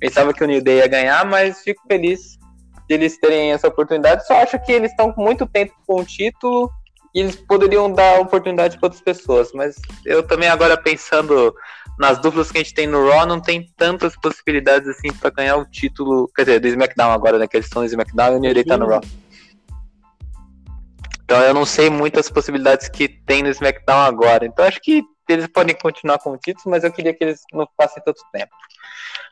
[0.00, 2.38] Pensava que o New Day ia ganhar, mas fico feliz
[2.88, 4.26] de eles terem essa oportunidade.
[4.26, 6.70] Só acho que eles estão com muito tempo com o título
[7.14, 9.52] e eles poderiam dar oportunidade para outras pessoas.
[9.52, 11.54] Mas eu também agora pensando
[12.00, 15.56] nas duplas que a gente tem no Raw, não tem tantas possibilidades assim para ganhar
[15.56, 16.30] o título.
[16.34, 17.46] Quer dizer, do SmackDown agora, né?
[17.46, 19.02] Que eles estão no SmackDown e o New Day tá no Raw.
[21.22, 24.46] Então eu não sei muitas possibilidades que tem no SmackDown agora.
[24.46, 27.66] Então acho que eles podem continuar com o título, mas eu queria que eles não
[27.66, 28.50] ficassem tanto tempo.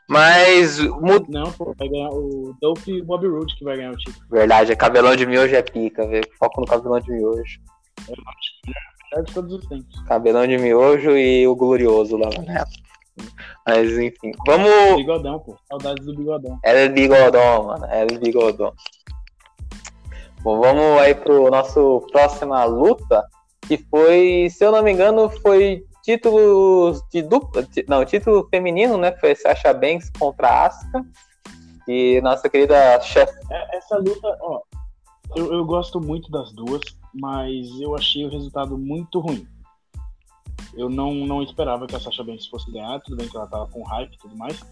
[0.07, 0.79] Mas.
[0.79, 1.25] Mud...
[1.27, 4.27] Não, pô, vai ganhar o Dolph e o Bobby Roode que vai ganhar o título.
[4.29, 6.29] Verdade, é cabelão de miojo é pica, velho.
[6.37, 7.59] Foco no cabelão de miojo.
[8.07, 8.71] Eu acho que
[9.11, 10.01] melhor de todos os tempos.
[10.03, 12.29] Cabelão de miojo e o glorioso lá.
[13.67, 14.95] Mas enfim, vamos.
[14.95, 15.55] Bigodão, pô.
[15.67, 16.59] Saudades do bigodão.
[16.63, 17.85] Era é bigodão, mano.
[17.85, 18.73] Era é bigodão.
[20.41, 23.25] Bom, vamos aí pro nosso próxima luta,
[23.67, 29.11] que foi, se eu não me engano, foi título de dupla, não, título feminino, né?
[29.17, 31.05] Foi Sasha Banks contra Asuka.
[31.87, 33.33] E nossa querida chefe.
[33.51, 34.61] É, essa luta, ó,
[35.35, 36.81] eu, eu gosto muito das duas
[37.13, 39.47] mas eu achei o resultado muito ruim.
[40.73, 43.67] Eu não, não esperava que a Sasha Banks fosse ganhar, tudo bem que ela tava
[43.67, 44.63] com hype e tudo mais.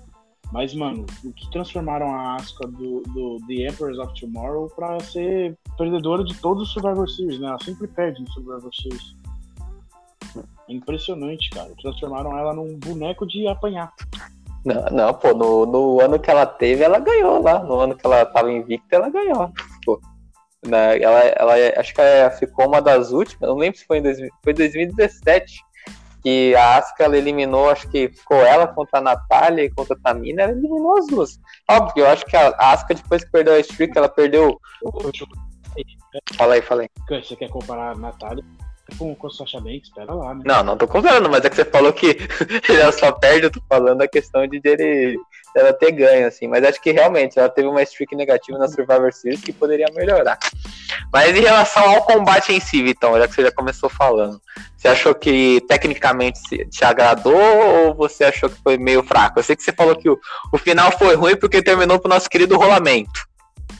[0.52, 5.58] Mas, mano, o que transformaram a Asuka do, do The Emperors of Tomorrow pra ser
[5.78, 7.47] perdedora de todos os Survivor Series, né?
[7.47, 9.15] Ela sempre perde no Survivor Series.
[10.69, 11.73] É impressionante, cara.
[11.82, 13.91] Transformaram ela num boneco de apanhar.
[14.63, 17.60] Não, não pô, no, no ano que ela teve, ela ganhou lá.
[17.63, 19.52] No ano que ela tava invicta, ela ganhou.
[19.86, 20.00] Pô.
[20.65, 21.01] Né?
[21.01, 24.29] Ela, ela acho que ela ficou uma das últimas, não lembro se foi em 2000,
[24.43, 25.61] foi 2017
[26.23, 29.99] que a Asuka ela eliminou, acho que ficou ela contra a Natália e contra a
[29.99, 31.39] Tamina, ela eliminou as duas.
[31.69, 34.59] Óbvio, eu acho que a Asuka depois que perdeu a streak, ela perdeu.
[36.35, 36.89] Fala aí, fala aí.
[37.21, 38.43] Você quer comparar a Natália
[38.97, 40.41] com, com o Sasha Banks, espera lá, né?
[40.45, 42.17] Não, não tô comparando, mas é que você falou que
[42.69, 45.17] ela só perde, eu tô falando a questão de ele,
[45.57, 46.47] ela ter ganho, assim.
[46.47, 50.37] Mas acho que realmente ela teve uma streak negativa na Survivor Series que poderia melhorar.
[51.11, 54.39] Mas em relação ao combate em si, Vitão, já que você já começou falando,
[54.75, 56.39] você achou que tecnicamente
[56.69, 59.39] te agradou ou você achou que foi meio fraco?
[59.39, 60.19] Eu sei que você falou que o,
[60.53, 63.27] o final foi ruim porque terminou pro nosso querido rolamento.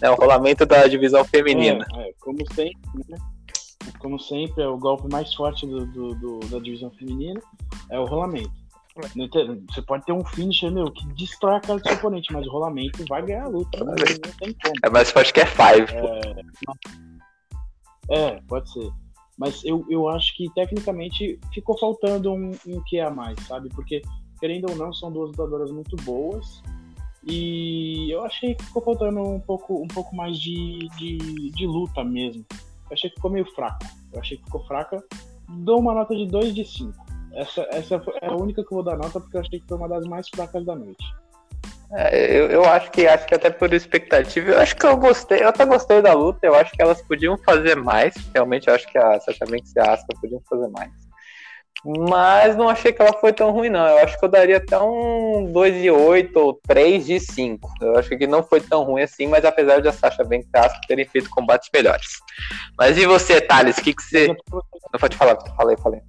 [0.02, 1.86] Né, o rolamento da divisão feminina.
[1.96, 3.18] É, é como sempre, né?
[4.00, 7.40] como sempre, é o golpe mais forte do, do, do, da divisão feminina
[7.90, 8.52] é o rolamento.
[9.70, 12.52] Você pode ter um finisher, meu, que destrói a cara do seu oponente, mas o
[12.52, 13.80] rolamento vai ganhar a luta.
[13.80, 14.74] Não, não tem como.
[14.84, 15.88] É mais forte que é five.
[18.10, 18.90] É, é, pode ser.
[19.38, 23.70] Mas eu, eu acho que tecnicamente ficou faltando um, um que a mais, sabe?
[23.70, 24.02] Porque,
[24.40, 26.64] querendo ou não, são duas lutadoras muito boas.
[27.24, 31.18] E eu achei que ficou faltando um pouco, um pouco mais de, de,
[31.52, 32.46] de luta mesmo.
[32.90, 33.86] Eu achei que ficou meio fraco.
[34.14, 35.04] Eu achei que ficou fraca.
[35.50, 37.07] Dou uma nota de 2 de 5.
[37.38, 39.78] Essa, essa é a única que eu vou dar nota porque eu achei que foi
[39.78, 41.06] uma das mais fracas da noite.
[41.92, 45.42] É, eu, eu acho que acho que até por expectativa, eu acho que eu gostei,
[45.42, 48.16] eu até gostei da luta, eu acho que elas podiam fazer mais.
[48.34, 50.92] Realmente eu acho que a Sasha Banks e a Asuka podiam fazer mais.
[51.86, 53.86] Mas não achei que ela foi tão ruim, não.
[53.88, 57.70] Eu acho que eu daria até um 2 de 8 ou 3 de 5.
[57.82, 60.82] Eu acho que não foi tão ruim assim, mas apesar de a Sasha bem casca
[60.88, 62.18] terem feito combates melhores.
[62.78, 63.78] Mas e você, Thales?
[63.78, 64.28] O que, que você.
[64.28, 66.02] Não pode falar, falei, falei.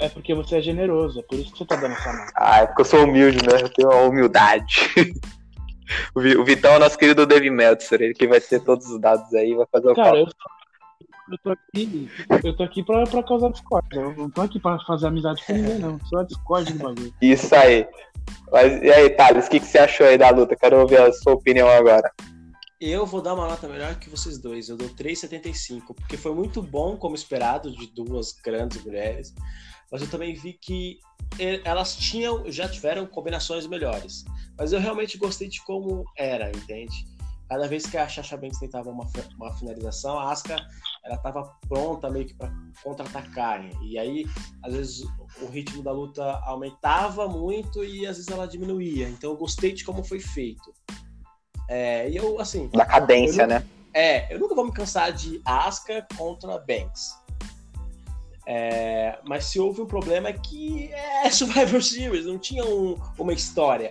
[0.00, 2.32] É porque você é generoso, é por isso que você tá dando essa nota.
[2.34, 3.60] Ah, é porque eu sou humilde, né?
[3.60, 4.90] Eu tenho uma humildade.
[6.16, 9.32] o Vitão é o nosso querido David Meltzer, ele que vai ter todos os dados
[9.34, 10.26] aí, vai fazer o Cara, eu
[11.28, 12.08] eu tô aqui,
[12.44, 14.00] eu tô aqui pra, pra causar discórdia.
[14.00, 15.98] Eu não tô aqui pra fazer amizade com ninguém, não.
[16.06, 17.12] Só a discórdia do bagulho.
[17.20, 17.86] Isso aí.
[18.52, 20.54] Mas e aí, Thales, o que, que você achou aí da luta?
[20.54, 22.12] Quero ouvir a sua opinião agora.
[22.78, 24.68] Eu vou dar uma nota melhor que vocês dois.
[24.68, 29.34] Eu dou 3,75, porque foi muito bom, como esperado, de duas grandes mulheres.
[29.90, 30.98] Mas eu também vi que
[31.64, 34.24] elas tinham, já tiveram combinações melhores.
[34.58, 37.06] Mas eu realmente gostei de como era, entende?
[37.48, 39.06] Cada vez que a Chacha Banks tentava uma,
[39.36, 40.56] uma finalização, a Asuka
[41.04, 42.52] ela estava pronta meio que para
[42.82, 43.64] contra-atacar.
[43.82, 44.26] E aí,
[44.62, 45.06] às vezes,
[45.40, 49.08] o ritmo da luta aumentava muito e às vezes ela diminuía.
[49.08, 50.74] Então eu gostei de como foi feito.
[51.68, 52.68] É, e eu, assim.
[52.68, 53.64] Da cadência, né?
[53.92, 57.16] É, eu nunca vou me cansar de Asuka contra Banks.
[58.46, 63.32] É, mas se houve um problema é que é Survivor Series, não tinha um, uma
[63.32, 63.90] história.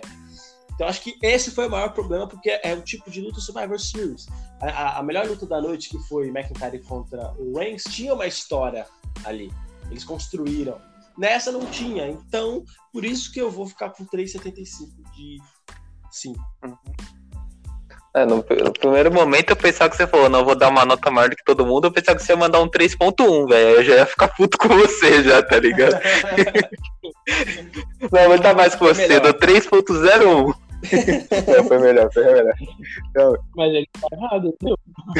[0.74, 3.80] Então acho que esse foi o maior problema, porque é o tipo de luta Survivor
[3.80, 4.26] Series.
[4.60, 8.86] A, a melhor luta da noite, que foi McIntyre contra o Reigns, tinha uma história
[9.24, 9.52] ali.
[9.90, 10.78] Eles construíram.
[11.16, 12.08] Nessa não tinha.
[12.08, 14.64] Então, por isso que eu vou ficar com 3,75
[15.14, 15.38] de
[16.10, 16.38] 5.
[16.64, 16.76] Uhum.
[18.16, 21.10] É, no, no, primeiro momento eu pensava que você falou, não, vou dar uma nota
[21.10, 23.76] maior do que todo mundo, eu pensava que você ia mandar um 3.1, velho.
[23.76, 25.92] Eu já ia ficar puto com você já, tá ligado?
[28.10, 30.54] não, vou dar mais com você, do 3.01.
[31.46, 32.54] é, foi melhor, foi melhor.
[33.10, 34.54] Então, Mas ele tá errado?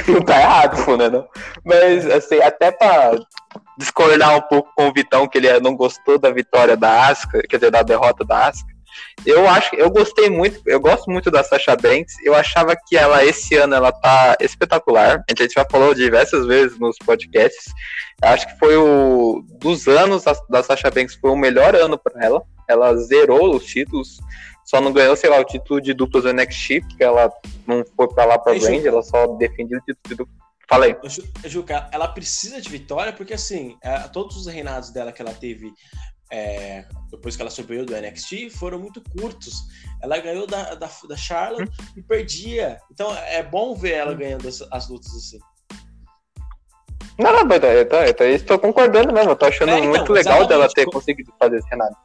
[0.09, 1.11] Não tá errado, né?
[1.11, 1.29] Não?
[1.67, 3.11] Mas, assim, até pra
[3.77, 7.59] discordar um pouco com o Vitão, que ele não gostou da vitória da Asca, quer
[7.59, 8.75] dizer, da derrota da Asca,
[9.25, 12.15] eu acho, eu gostei muito, eu gosto muito da Sasha Banks.
[12.23, 15.23] Eu achava que ela esse ano ela tá espetacular.
[15.29, 17.73] A gente já falou diversas vezes nos podcasts.
[18.23, 22.25] Eu acho que foi o dos anos da Sasha Banks foi o melhor ano para
[22.25, 22.43] ela.
[22.69, 24.19] Ela zerou os títulos,
[24.65, 27.31] só não ganhou, sei lá, o título de duplas do NXT, porque ela
[27.67, 30.47] não foi para lá para Brand, ela só defendeu o título de duplas.
[30.69, 30.97] Falei.
[31.45, 35.73] Juca, ela precisa de vitória porque, assim, é, todos os reinados dela que ela teve
[36.31, 39.55] é, depois que ela subiu do NXT, foram muito curtos.
[40.03, 42.81] Ela ganhou da, da, da Charlotte e perdia.
[42.91, 44.17] Então é bom ver ela hum.
[44.17, 45.39] ganhando as, as lutas assim.
[47.19, 49.31] Não, não, mas eu tô, eu tô, estou concordando mesmo.
[49.31, 50.99] Eu tô achando é, então, muito legal dela ter como...
[50.99, 51.97] conseguido fazer esse cenário.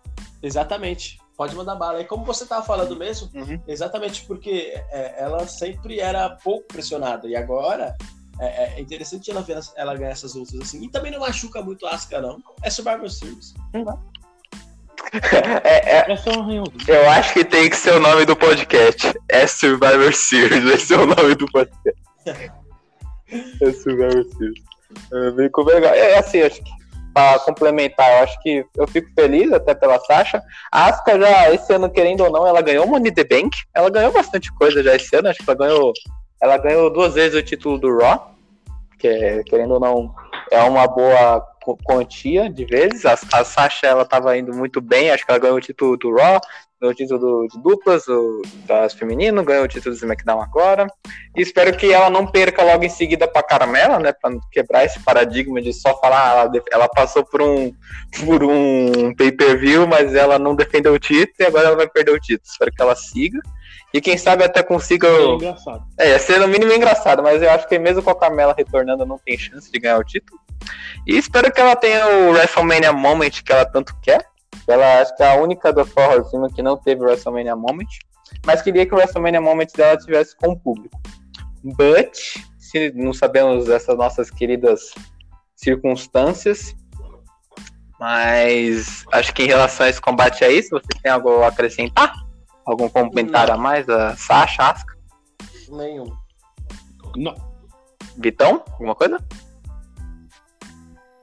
[0.41, 1.19] Exatamente.
[1.35, 1.99] Pode mandar bala.
[1.99, 3.61] E como você estava falando mesmo, uhum.
[3.67, 7.27] exatamente porque é, ela sempre era pouco pressionada.
[7.27, 7.95] E agora
[8.41, 10.83] é, é, interessante ela ver ela ganhar essas lutas assim.
[10.83, 12.39] E também não machuca muito a Asuka, não.
[12.63, 13.53] É Survivor Series.
[15.63, 16.17] É, é,
[16.87, 19.13] eu acho que tem que ser o nome do podcast.
[19.29, 20.63] É Survivor Series.
[20.63, 22.01] Vai ser o nome do podcast.
[22.25, 24.63] é Survivor Series.
[25.13, 25.93] É, bem legal.
[25.93, 26.71] É assim, acho que
[27.13, 30.41] pra complementar, eu acho que eu fico feliz até pela Sasha.
[30.71, 33.55] A Asuka já, esse ano, querendo ou não, ela ganhou Money the Bank.
[33.75, 35.27] Ela ganhou bastante coisa já esse ano.
[35.27, 35.93] Acho que ela ganhou.
[36.41, 38.30] Ela ganhou duas vezes o título do Raw
[39.01, 40.13] que é, querendo ou não,
[40.51, 41.43] é uma boa
[41.83, 43.05] quantia de vezes.
[43.05, 46.15] A, a Sasha ela estava indo muito bem, acho que ela ganhou o título do
[46.15, 46.39] Raw,
[46.79, 50.85] ganhou o título de duplas, do, das feminino, ganhou o título do SmackDown agora.
[51.35, 54.99] E espero que ela não perca logo em seguida para Caramela, né, para quebrar esse
[54.99, 57.73] paradigma de só falar, ah, ela, ela passou por um
[58.23, 62.19] por um pay-per-view, mas ela não defendeu o título e agora ela vai perder o
[62.19, 62.47] título.
[62.47, 63.39] Espero que ela siga.
[63.93, 65.07] E quem sabe até consiga.
[65.07, 65.83] É engraçado.
[65.97, 69.17] É, ser no mínimo engraçado, mas eu acho que mesmo com a Carmela retornando, não
[69.17, 70.39] tem chance de ganhar o título.
[71.05, 74.25] E espero que ela tenha o WrestleMania Moment que ela tanto quer.
[74.67, 77.87] Ela acho que é a única do Forrest que não teve o WrestleMania Moment.
[78.45, 80.97] Mas queria que o WrestleMania Moment dela tivesse com o público.
[81.63, 82.15] But,
[82.57, 84.93] se não sabemos dessas nossas queridas
[85.55, 86.75] circunstâncias.
[87.99, 90.69] Mas acho que em relação a esse combate é isso.
[90.69, 92.13] Você tem algo a acrescentar?
[92.65, 93.59] Algum comentário Não.
[93.59, 93.89] a mais?
[93.89, 94.95] A Sasha, Asca?
[95.69, 96.05] Nenhum.
[97.15, 97.35] Não.
[98.17, 98.63] Vitão?
[98.71, 99.17] Alguma coisa?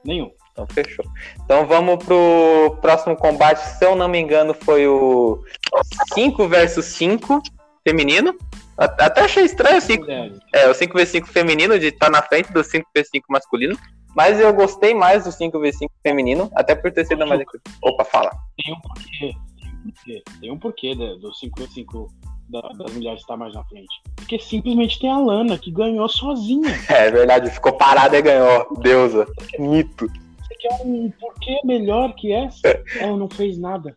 [0.03, 0.31] Nenhum.
[0.51, 1.05] Então fechou.
[1.43, 3.59] Então vamos pro próximo combate.
[3.59, 5.41] Se eu não me engano, foi o
[6.13, 7.41] 5 versus 5
[7.87, 8.37] feminino.
[8.77, 10.05] Até achei estranho o 5.
[10.53, 13.77] É, o 5v5 feminino de estar tá na frente do 5v5 masculino.
[14.15, 17.41] Mas eu gostei mais do 5v5 feminino, até por ter sido mais.
[17.83, 18.31] Opa, fala.
[18.57, 19.33] Tem um porquê
[19.83, 20.23] porquê.
[20.39, 22.09] Tem um porquê do 5
[22.49, 24.01] da, das mulheres estar mais na frente.
[24.15, 26.69] Porque simplesmente tem a Lana, que ganhou sozinha.
[26.89, 28.77] É verdade, ficou parada e ganhou.
[28.79, 29.25] Deusa.
[29.57, 30.07] Mito.
[30.07, 32.83] Você quer um porquê melhor que essa?
[32.99, 33.93] Ela não fez nada.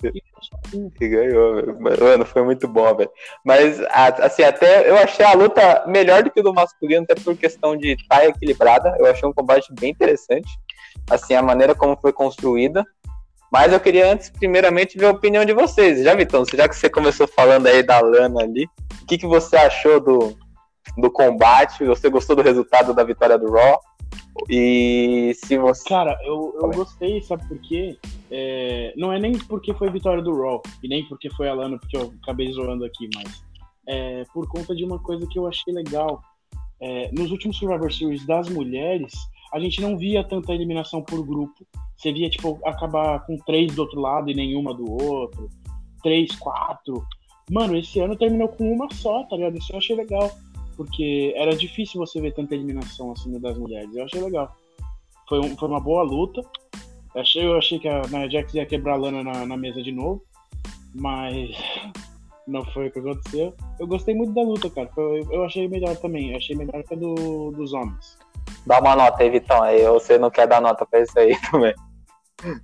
[0.99, 3.11] Que ganhou, mano, foi muito bom, velho.
[3.45, 3.81] Mas,
[4.21, 7.93] assim, até eu achei a luta melhor do que do masculino, até por questão de
[7.93, 8.95] estar equilibrada.
[8.99, 10.51] Eu achei um combate bem interessante.
[11.09, 12.85] Assim, a maneira como foi construída.
[13.53, 16.03] Mas eu queria antes, primeiramente, ver a opinião de vocês.
[16.03, 18.65] Já, Vitão, já que você começou falando aí da Lana ali,
[19.03, 20.35] o que, que você achou do,
[20.97, 21.85] do combate?
[21.85, 23.79] Você gostou do resultado da vitória do Raw?
[24.49, 25.87] E se você.
[25.87, 27.99] Cara, eu, eu gostei, sabe por quê?
[28.31, 31.79] É, não é nem porque foi vitória do Raw, e nem porque foi a Lana,
[31.79, 33.45] porque eu acabei zoando aqui, mas
[33.87, 36.23] é por conta de uma coisa que eu achei legal.
[36.81, 39.13] é, nos últimos Survivor Series das mulheres,
[39.53, 41.67] a gente não via tanta eliminação por grupo.
[41.97, 45.49] Você via, tipo, acabar com três do outro lado e nenhuma do outro.
[46.03, 47.05] Três, quatro.
[47.51, 49.59] Mano, esse ano terminou com uma só, tá ligado?
[49.59, 50.31] Isso eu achei legal.
[50.75, 53.95] Porque era difícil você ver tanta eliminação assim das mulheres.
[53.95, 54.57] Eu achei legal.
[55.29, 56.41] Foi, um, foi uma boa luta.
[57.15, 59.83] Eu achei, eu achei que a Nia Jax ia quebrar a lana na, na mesa
[59.83, 60.25] de novo.
[60.95, 61.51] Mas
[62.49, 63.55] não foi o que aconteceu.
[63.79, 64.91] Eu gostei muito da luta, cara.
[64.97, 66.31] Eu, achei melhor também.
[66.31, 68.17] Eu achei melhor que a do, dos homens.
[68.67, 69.63] Dá uma nota aí, Vitão.
[69.63, 71.75] Aí você não quer dar nota pra isso aí também.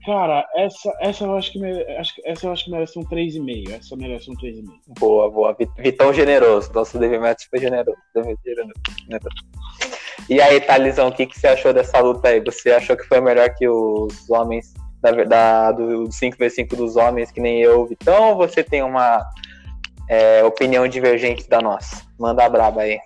[0.04, 1.64] Cara, essa, essa eu acho que
[1.98, 3.70] acho, essa eu acho que merece um 3,5.
[3.70, 4.64] Essa merece um 3,5.
[4.98, 5.56] Boa, boa.
[5.78, 6.72] Vitão generoso.
[6.72, 7.98] Nosso Devimatch foi generoso.
[8.14, 9.28] generoso.
[10.28, 12.40] E aí, Thalisão, o que, que você achou dessa luta aí?
[12.40, 17.40] Você achou que foi melhor que os homens da, da, do 5v5 dos homens, que
[17.40, 19.24] nem eu, Vitão, ou você tem uma
[20.08, 22.02] é, opinião divergente da nossa?
[22.18, 22.98] Manda a braba aí.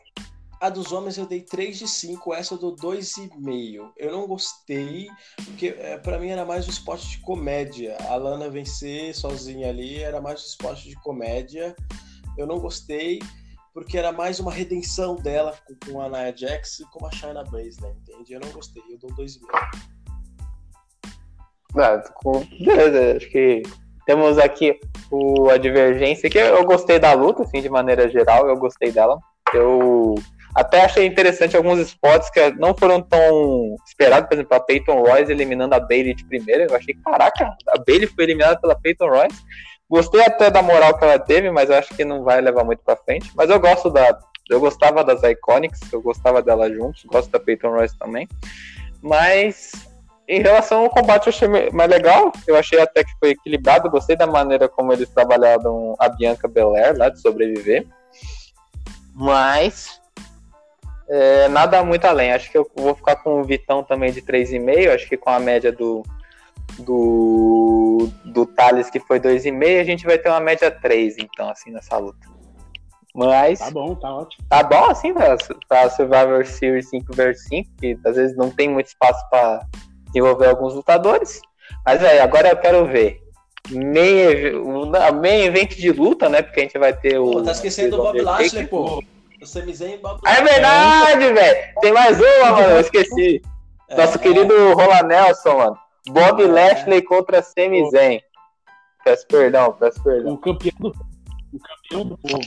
[0.63, 3.91] A dos homens eu dei 3 de 5, essa eu dou 2,5.
[3.97, 5.09] Eu não gostei,
[5.45, 7.97] porque é, para mim era mais um esporte de comédia.
[8.09, 11.75] A Lana vencer sozinha ali era mais um esporte de comédia.
[12.39, 13.19] Eu não gostei,
[13.75, 17.43] porque era mais uma redenção dela com, com a Nia Jax e com a Shayna
[17.43, 18.35] Baszler, entende?
[18.35, 19.41] Eu não gostei, eu dou 2,5.
[21.75, 22.01] Ah,
[22.65, 23.63] beleza, acho que
[24.07, 24.79] temos aqui
[25.11, 29.19] o, a divergência, que eu gostei da luta, assim, de maneira geral, eu gostei dela.
[29.53, 30.15] Eu
[30.55, 35.33] até achei interessante alguns spots que não foram tão esperados, por exemplo, a Peyton Royce
[35.33, 36.67] eliminando a Bailey de primeira.
[36.69, 39.43] Eu achei, caraca, a Bailey foi eliminada pela Peyton Royce.
[39.89, 42.97] Gostei até da moral que ela teve, mas acho que não vai levar muito pra
[42.97, 43.31] frente.
[43.35, 44.19] Mas eu gosto da.
[44.51, 48.29] Eu gostava das Iconics, eu gostava dela juntos, gosto da Peyton Royce também.
[49.01, 49.73] Mas
[50.29, 52.33] em relação ao combate, eu achei mais legal.
[52.47, 53.91] Eu achei até que foi equilibrado.
[53.91, 57.87] Gostei da maneira como eles trabalharam a Bianca Belair lá de sobreviver.
[59.15, 60.02] Mas
[61.09, 62.33] é, nada muito além.
[62.33, 64.95] Acho que eu vou ficar com o Vitão também de 3,5.
[64.95, 66.03] Acho que com a média do,
[66.79, 71.71] do, do Thales, que foi 2,5, a gente vai ter uma média 3, então, assim,
[71.71, 72.33] nessa luta.
[73.15, 73.59] Mas.
[73.59, 74.45] Tá bom, tá ótimo.
[74.49, 75.37] Tá bom, assim, pra,
[75.69, 79.67] pra Survivor Series 5 vs 5, que às vezes não tem muito espaço para
[80.07, 81.41] desenvolver alguns lutadores.
[81.85, 83.21] Mas aí, agora eu quero ver.
[83.71, 84.91] Meio,
[85.21, 86.43] meio evento de luta, né?
[86.43, 87.31] Porque a gente vai ter o.
[87.31, 89.03] Pô, tá esquecendo do Bob Lashley, pô.
[89.43, 91.75] O Samizen É verdade, velho.
[91.81, 92.75] Tem mais uma, mano.
[92.75, 93.43] Eu esqueci.
[93.89, 94.21] É, Nosso é.
[94.21, 95.79] querido Rola Nelson, mano.
[96.11, 96.47] Bob é.
[96.47, 98.23] Lashley contra Samizen.
[99.05, 100.35] Peço perdão, peço perdão.
[100.35, 102.41] O campeão do, o campeão do povo.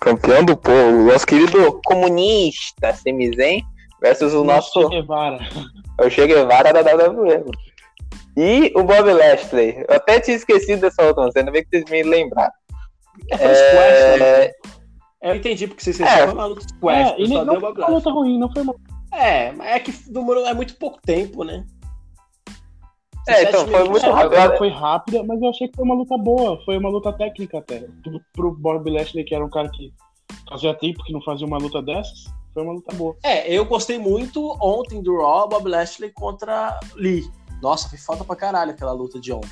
[0.00, 1.12] Campeão do povo.
[1.12, 3.64] Nosso querido comunista Samizen
[4.02, 4.88] versus o nosso.
[4.88, 5.38] Che Guevara.
[6.00, 7.44] É o Che Guevara da WWE.
[8.36, 9.84] E o Bob Lashley.
[9.88, 12.52] Eu até tinha esquecido dessa outra, ainda bem que vocês me lembraram.
[13.30, 14.54] É, é,
[15.22, 16.26] eu entendi porque vocês é.
[16.26, 17.12] luta de Quest.
[17.12, 18.74] É, e não, não foi uma luta ruim, não foi uma...
[19.12, 21.64] É, mas é que demorou é muito pouco tempo, né?
[23.28, 24.58] É, então foi muito é, rápido.
[24.58, 26.60] Foi rápida, mas eu achei que foi uma luta boa.
[26.64, 27.80] Foi uma luta técnica até.
[28.02, 29.92] Pro, pro Bob Lashley, que era um cara que
[30.48, 33.16] fazia tempo que não fazia uma luta dessas, foi uma luta boa.
[33.22, 37.28] É, eu gostei muito ontem do Raw, Bob Lashley contra Lee.
[37.62, 39.48] Nossa, foi falta pra caralho aquela luta de ontem.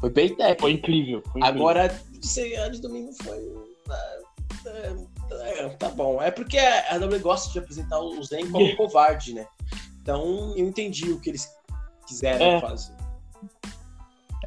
[0.00, 0.62] Foi bem técnico.
[0.62, 1.22] Foi incrível.
[1.32, 1.68] Foi incrível.
[1.68, 2.00] Agora,
[2.70, 3.38] de domingo foi
[4.68, 6.20] é, tá bom.
[6.20, 9.46] É porque a W gosta de apresentar o Zen como covarde, né?
[10.02, 11.48] Então eu entendi o que eles
[12.06, 12.60] quiseram é.
[12.60, 12.94] fazer.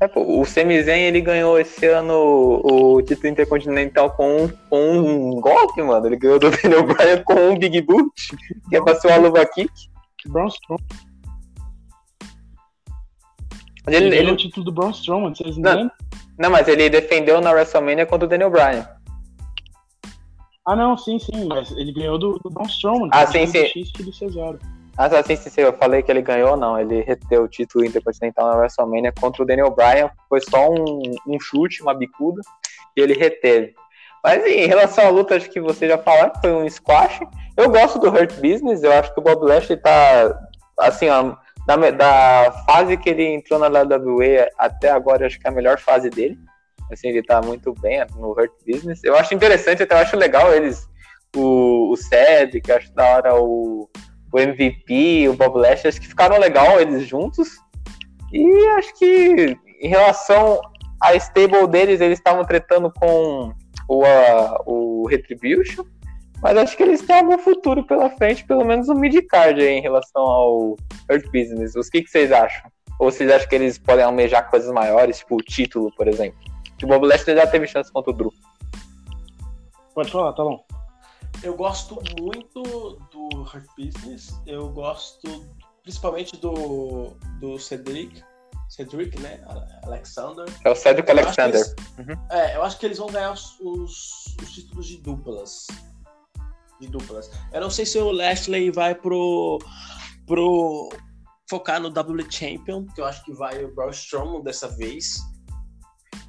[0.01, 5.41] É, pô, o Semizen ele ganhou esse ano o título intercontinental com um, com um
[5.41, 6.07] golpe, mano.
[6.07, 8.09] Ele ganhou do Daniel Bryan com um Big Boot,
[8.69, 9.71] que é pra ser uma luva kick.
[10.27, 10.85] Braun Strowman.
[13.87, 14.31] Ele, ele, ele...
[14.31, 15.91] o título do Braun Strowman, vocês não,
[16.37, 18.87] não, mas ele defendeu na WrestleMania contra o Daniel Bryan.
[20.69, 23.09] Ah, não, sim, sim, mas ele ganhou do, do Braun Strowman.
[23.11, 24.03] Ah, sim, sim.
[24.03, 24.59] do Cesaro.
[24.95, 26.79] Ah, sim, sim, sim, eu falei que ele ganhou, não.
[26.79, 30.11] Ele reteu o título intercontinental na WrestleMania contra o Daniel Bryan.
[30.29, 32.39] Foi só um, um chute, uma bicuda,
[32.95, 33.73] e ele reteve.
[34.23, 37.19] Mas em relação à luta, acho que você já falou que foi um squash.
[37.57, 40.39] Eu gosto do Hurt Business, eu acho que o Bob Lashley tá,
[40.77, 45.49] assim, ó, da, da fase que ele entrou na WWE até agora, acho que é
[45.49, 46.37] a melhor fase dele.
[46.91, 49.03] Assim, ele tá muito bem no Hurt Business.
[49.03, 50.87] Eu acho interessante, até eu acho legal eles,
[51.35, 53.89] o, o Cedric, eu acho da hora o,
[54.31, 57.49] o MVP, o Bob Lashley, acho que ficaram legal eles juntos.
[58.31, 60.59] E acho que em relação
[61.01, 63.53] à stable deles, eles estavam tretando com
[63.87, 65.83] o, a, o Retribution.
[66.41, 70.21] Mas acho que eles têm algum futuro pela frente, pelo menos no mid-card em relação
[70.21, 70.77] ao
[71.09, 71.75] Hurt Business.
[71.75, 72.71] Os que, que vocês acham?
[72.97, 76.39] Ou vocês acham que eles podem almejar coisas maiores, tipo o título, por exemplo?
[76.79, 78.33] Que o Bob Lashley já teve chance contra o Drew.
[79.93, 80.65] Pode falar, tá bom.
[81.43, 82.63] Eu gosto muito
[83.11, 84.41] do Hurt Business.
[84.47, 85.45] Eu gosto
[85.83, 88.23] principalmente do, do Cedric.
[88.69, 89.43] Cedric, né?
[89.83, 90.45] Alexander.
[90.63, 91.55] É o Cedric Alexander.
[91.55, 92.27] Eles, uhum.
[92.29, 95.67] É, eu acho que eles vão ganhar os, os, os, títulos de duplas.
[96.79, 97.31] De duplas.
[97.51, 99.59] Eu não sei se o Lashley vai pro.
[100.25, 100.89] pro
[101.49, 105.17] focar no W Champion, que eu acho que vai o Braun Strowman dessa vez.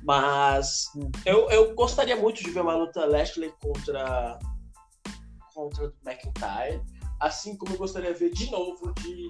[0.02, 0.86] Mas
[1.26, 4.38] eu, eu gostaria muito de ver uma luta Lashley contra
[5.54, 6.80] contra McIntyre,
[7.20, 9.28] assim como eu gostaria de ver de novo de,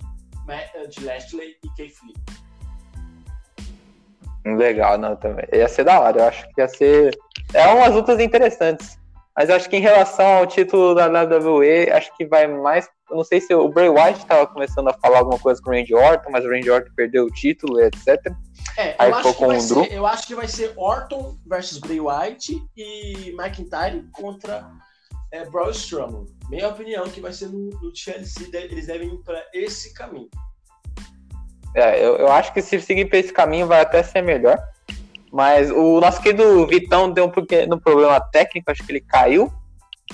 [0.89, 2.41] de Lashley e Keith Lee.
[4.57, 5.45] Legal, não, também.
[5.53, 7.19] Ia ser da hora, eu acho que ia ser.
[7.53, 8.99] É umas lutas interessantes.
[9.37, 12.89] Mas acho que em relação ao título da WWE, acho que vai mais.
[13.11, 15.95] Não sei se o Bray Wyatt estava começando a falar alguma coisa com o Randy
[15.95, 18.19] Orton, mas o Randy Orton perdeu o título, etc.
[18.77, 19.85] É, Aí ficou com o Drew.
[19.85, 24.71] Ser, eu acho que vai ser Orton versus Bray Wyatt e McIntyre contra
[25.33, 26.27] é, Braun Strowman.
[26.49, 30.29] Minha opinião que vai ser no, no TLC, eles devem ir para esse caminho.
[31.75, 34.59] É, eu, eu acho que se seguir para esse caminho vai até ser melhor.
[35.33, 39.53] Mas o nosso querido Vitão deu um pequeno problema técnico, acho que ele caiu.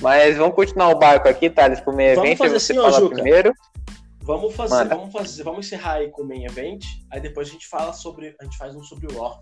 [0.01, 2.23] Mas vamos continuar o barco aqui, Thales, pro meio evento.
[2.23, 3.15] Vamos fazer assim, ó, Juca.
[3.15, 3.55] primeiro.
[4.27, 7.69] Vamos fazer, vamos fazer, vamos encerrar aí com o main event, aí depois a gente
[7.69, 9.41] fala sobre, a gente faz um sobre o Raw.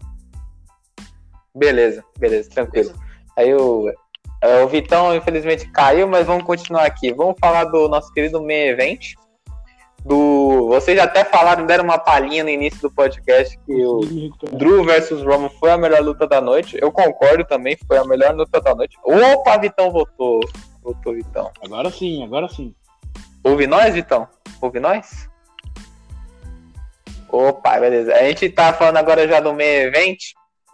[1.57, 2.91] Beleza, beleza, tranquilo.
[2.91, 3.05] Beleza?
[3.35, 3.91] Aí o,
[4.43, 7.11] é, o Vitão infelizmente caiu, mas vamos continuar aqui.
[7.15, 9.15] Vamos falar do nosso querido main event,
[10.05, 10.69] do.
[10.69, 14.01] Vocês até falaram, deram uma palhinha no início do podcast que o
[14.53, 16.77] Drew versus Roman foi a melhor luta da noite.
[16.79, 18.99] Eu concordo também, foi a melhor luta da noite.
[19.03, 20.41] Opa, Vitão voltou.
[20.83, 21.51] Voltou, Vitão.
[21.63, 22.75] Agora sim, agora sim.
[23.45, 24.27] Ouve nós, Vitão?
[24.61, 25.29] Ouve nós?
[27.29, 28.15] Opa, beleza.
[28.15, 30.19] A gente tá falando agora já do meio event.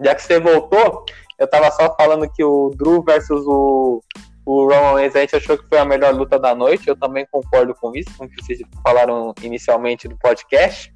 [0.02, 1.04] Já que você voltou,
[1.38, 4.02] eu tava só falando que o Drew versus o
[4.50, 6.88] o Roman Reigns a gente achou que foi a melhor luta da noite.
[6.88, 10.92] Eu também concordo com isso, com o que vocês falaram inicialmente do podcast.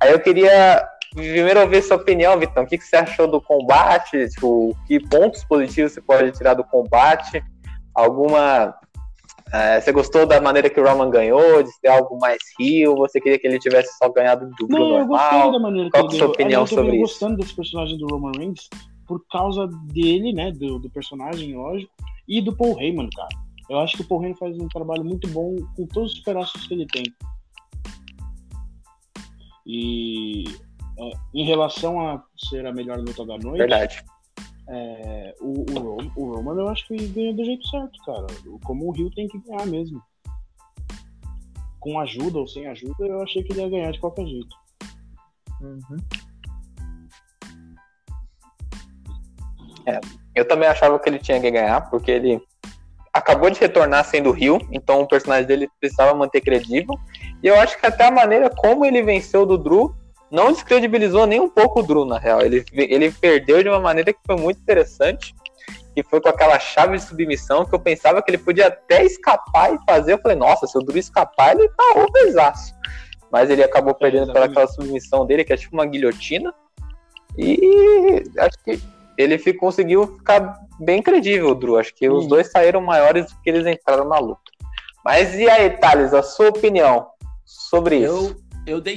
[0.00, 2.64] Aí eu queria primeiro ouvir sua opinião, Vitão.
[2.64, 4.28] O que, você achou do combate?
[4.30, 7.42] Tipo, que pontos positivos você pode tirar do combate?
[7.94, 8.74] Alguma.
[9.52, 11.62] É, você gostou da maneira que o Roman ganhou?
[11.62, 12.96] De ser algo mais rio?
[12.96, 15.00] Você queria que ele tivesse só ganhado do Não, normal?
[15.00, 16.96] eu gostei da maneira Qual que é a sua opinião sobre eu isso?
[16.96, 18.68] Eu gostando desse personagem do Roman Reigns
[19.06, 20.52] por causa dele, né?
[20.52, 21.92] Do, do personagem, lógico
[22.28, 23.28] e do Paul Heyman, cara.
[23.70, 26.66] Eu acho que o Paul Heyman faz um trabalho muito bom com todos os pedaços
[26.66, 27.04] que ele tem.
[29.66, 30.44] E
[30.98, 34.04] é, em relação a ser a melhor luta da noite, verdade.
[34.70, 38.26] É, o, o, Roman, o Roman eu acho que ganhou do jeito certo, cara.
[38.64, 40.02] Como o Rio tem que ganhar mesmo.
[41.80, 44.56] Com ajuda ou sem ajuda, eu achei que ele ia ganhar de qualquer jeito.
[45.62, 45.96] Uhum.
[49.86, 50.00] É,
[50.34, 52.42] eu também achava que ele tinha que ganhar, porque ele
[53.12, 56.94] acabou de retornar sendo Rio, então o personagem dele precisava manter credível.
[57.42, 59.94] E eu acho que até a maneira como ele venceu do Drew
[60.30, 62.40] não descredibilizou nem um pouco o Drew, na real.
[62.42, 65.34] Ele, ele perdeu de uma maneira que foi muito interessante,
[65.94, 69.74] que foi com aquela chave de submissão que eu pensava que ele podia até escapar
[69.74, 70.12] e fazer.
[70.12, 72.74] Eu falei, nossa, se o Drew escapar, ele tá overzaço.
[73.30, 76.54] Mas ele acabou perdendo pela aquela submissão dele, que é tipo uma guilhotina.
[77.36, 78.80] E acho que
[79.16, 81.78] ele fico, conseguiu ficar bem credível, Drew.
[81.78, 84.40] Acho que os dois saíram maiores do que eles entraram na luta.
[85.04, 87.08] Mas e aí, Thales, a sua opinião
[87.44, 88.47] sobre eu, isso?
[88.68, 88.96] Eu dei,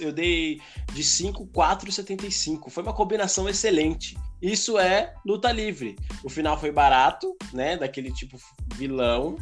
[0.00, 0.60] eu dei
[0.92, 2.70] de 5, 4, 75.
[2.70, 4.16] Foi uma combinação excelente.
[4.40, 5.96] Isso é luta livre.
[6.24, 7.76] O final foi barato, né?
[7.76, 8.38] Daquele tipo
[8.74, 9.36] vilão.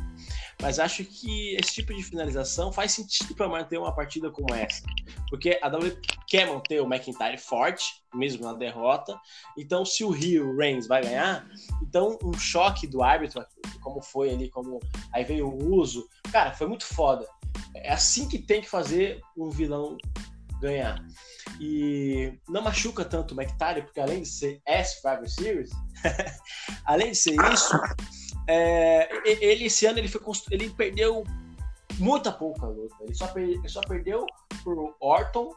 [0.60, 4.82] Mas acho que esse tipo de finalização faz sentido para manter uma partida como essa.
[5.30, 5.96] Porque a W
[6.26, 9.16] quer manter o McIntyre forte, mesmo na derrota.
[9.56, 11.46] Então, se o Rio Reigns vai ganhar,
[11.80, 13.44] então um choque do árbitro,
[13.80, 14.80] como foi ali, como
[15.12, 17.24] aí veio o uso, cara, foi muito foda.
[17.74, 19.96] É assim que tem que fazer um vilão
[20.60, 21.04] ganhar.
[21.60, 25.70] E não machuca tanto o McIntyre, porque além de ser S-Survivor Series,
[26.84, 27.76] além de ser isso,
[28.46, 30.20] é, ele esse ano ele, foi
[30.50, 31.24] ele perdeu
[31.98, 32.94] muita pouca luta.
[33.00, 34.26] Ele só, per, ele só perdeu
[34.62, 35.54] pro Orton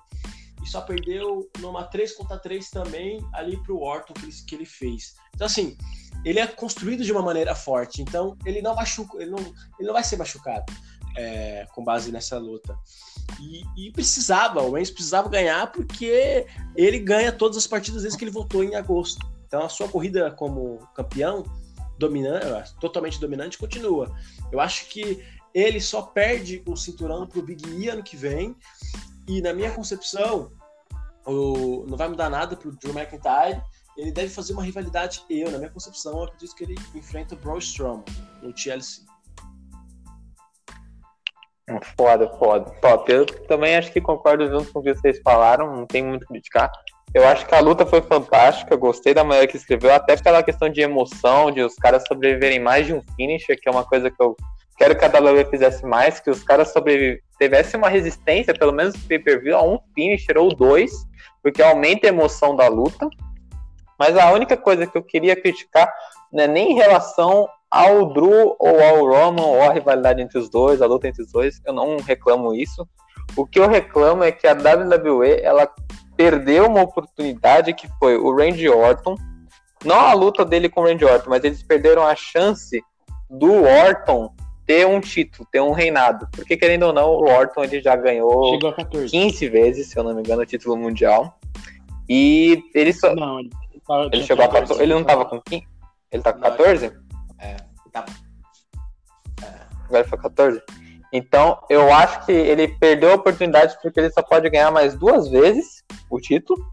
[0.64, 4.66] e só perdeu numa 3 contra 3 também ali pro Orton que ele, que ele
[4.66, 5.16] fez.
[5.36, 5.78] Então, assim,
[6.24, 8.02] ele é construído de uma maneira forte.
[8.02, 10.72] Então, ele não machuca, ele não, ele não vai ser machucado
[11.16, 12.78] é, com base nessa luta.
[13.39, 16.45] E, e, precisava, o Reigns precisava ganhar porque
[16.76, 19.26] ele ganha todas as partidas desde que ele voltou em agosto.
[19.47, 21.43] Então, a sua corrida como campeão
[21.97, 24.14] dominante, totalmente dominante, continua.
[24.51, 28.55] Eu acho que ele só perde o cinturão pro Big E ano que vem.
[29.28, 30.51] E na minha concepção,
[31.26, 33.62] o, não vai mudar nada pro Drew McIntyre.
[33.97, 35.24] Ele deve fazer uma rivalidade.
[35.30, 38.03] Eu, na minha concepção, eu acredito que ele enfrenta o Braun Strowman
[38.41, 39.03] no TLC.
[41.95, 42.72] Foda, foda.
[42.82, 43.12] Top.
[43.12, 46.28] Eu também acho que concordo junto com o que vocês falaram, não tem muito o
[46.28, 46.72] criticar.
[47.14, 50.70] Eu acho que a luta foi fantástica, gostei da maneira que escreveu, até pela questão
[50.70, 54.22] de emoção, de os caras sobreviverem mais de um finisher, que é uma coisa que
[54.22, 54.36] eu
[54.78, 56.74] quero que a WWE fizesse mais, que os caras
[57.38, 60.91] tivessem uma resistência, pelo menos no pay-per-view, a um finisher ou dois,
[61.43, 63.09] porque aumenta a emoção da luta.
[63.99, 65.93] Mas a única coisa que eu queria criticar
[66.32, 70.50] não é nem em relação ao Drew ou ao Roman, ou a rivalidade entre os
[70.50, 72.86] dois, a luta entre os dois, eu não reclamo isso.
[73.36, 75.72] O que eu reclamo é que a WWE ela
[76.18, 79.16] perdeu uma oportunidade que foi o Randy Orton,
[79.86, 82.84] não a luta dele com o Randy Orton, mas eles perderam a chance
[83.30, 84.34] do Orton
[84.66, 86.28] ter um título, ter um reinado.
[86.32, 88.60] Porque, querendo ou não, o Orton ele já ganhou
[89.10, 91.40] 15 vezes, se eu não me engano, o título mundial.
[92.08, 93.16] E ele só.
[93.16, 93.50] Não, ele,
[94.12, 94.84] ele chegou 14, a 14.
[94.84, 95.68] Ele não tava com 15?
[96.12, 96.92] Ele tá com 14?
[97.42, 97.58] É,
[97.92, 98.06] tá.
[99.44, 99.48] É.
[99.86, 100.62] Agora foi 14?
[101.14, 105.30] Então, eu acho que ele perdeu a oportunidade porque ele só pode ganhar mais duas
[105.30, 106.64] vezes o título.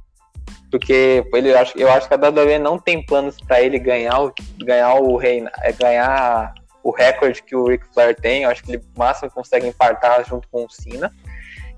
[0.70, 4.94] Porque ele, eu acho que a WWE não tem planos para ele ganhar, o, ganhar
[4.94, 6.52] o reino, é, ganhar
[6.82, 8.42] o recorde que o Ric Flair tem.
[8.42, 11.12] Eu acho que ele máximo consegue infartar junto com o Cena.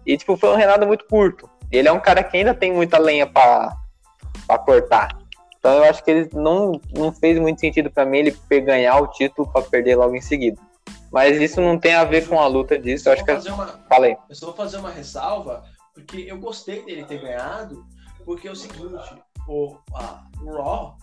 [0.05, 1.49] E tipo, foi um reinado muito curto.
[1.70, 3.76] Ele é um cara que ainda tem muita lenha para
[4.66, 5.16] cortar.
[5.61, 9.08] Então eu acho que ele não, não fez muito sentido para mim ele ganhar o
[9.08, 10.61] título para perder logo em seguida.
[11.12, 13.08] Mas isso não tem a ver com a luta disso.
[13.08, 13.32] Eu acho que.
[13.50, 13.66] Uma...
[13.88, 14.16] Falei.
[14.28, 17.84] Eu só vou fazer uma ressalva, porque eu gostei dele ter ganhado,
[18.24, 18.80] porque é o seguinte,
[19.46, 20.96] o, a, o Raw.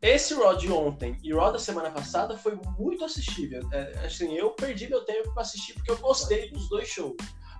[0.00, 3.66] Esse Raw de ontem e o Raw da semana passada foi muito assistível.
[3.72, 7.16] É, assim, eu perdi meu tempo para assistir porque eu gostei dos dois shows.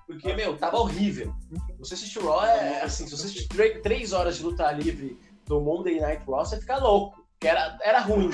[0.07, 1.35] Porque, meu, tava horrível.
[1.81, 5.61] Você assistir o Raw é assim, se você assistir três horas de luta livre do
[5.61, 7.25] Monday Night Raw, você fica louco.
[7.39, 8.31] Que era, era ruim.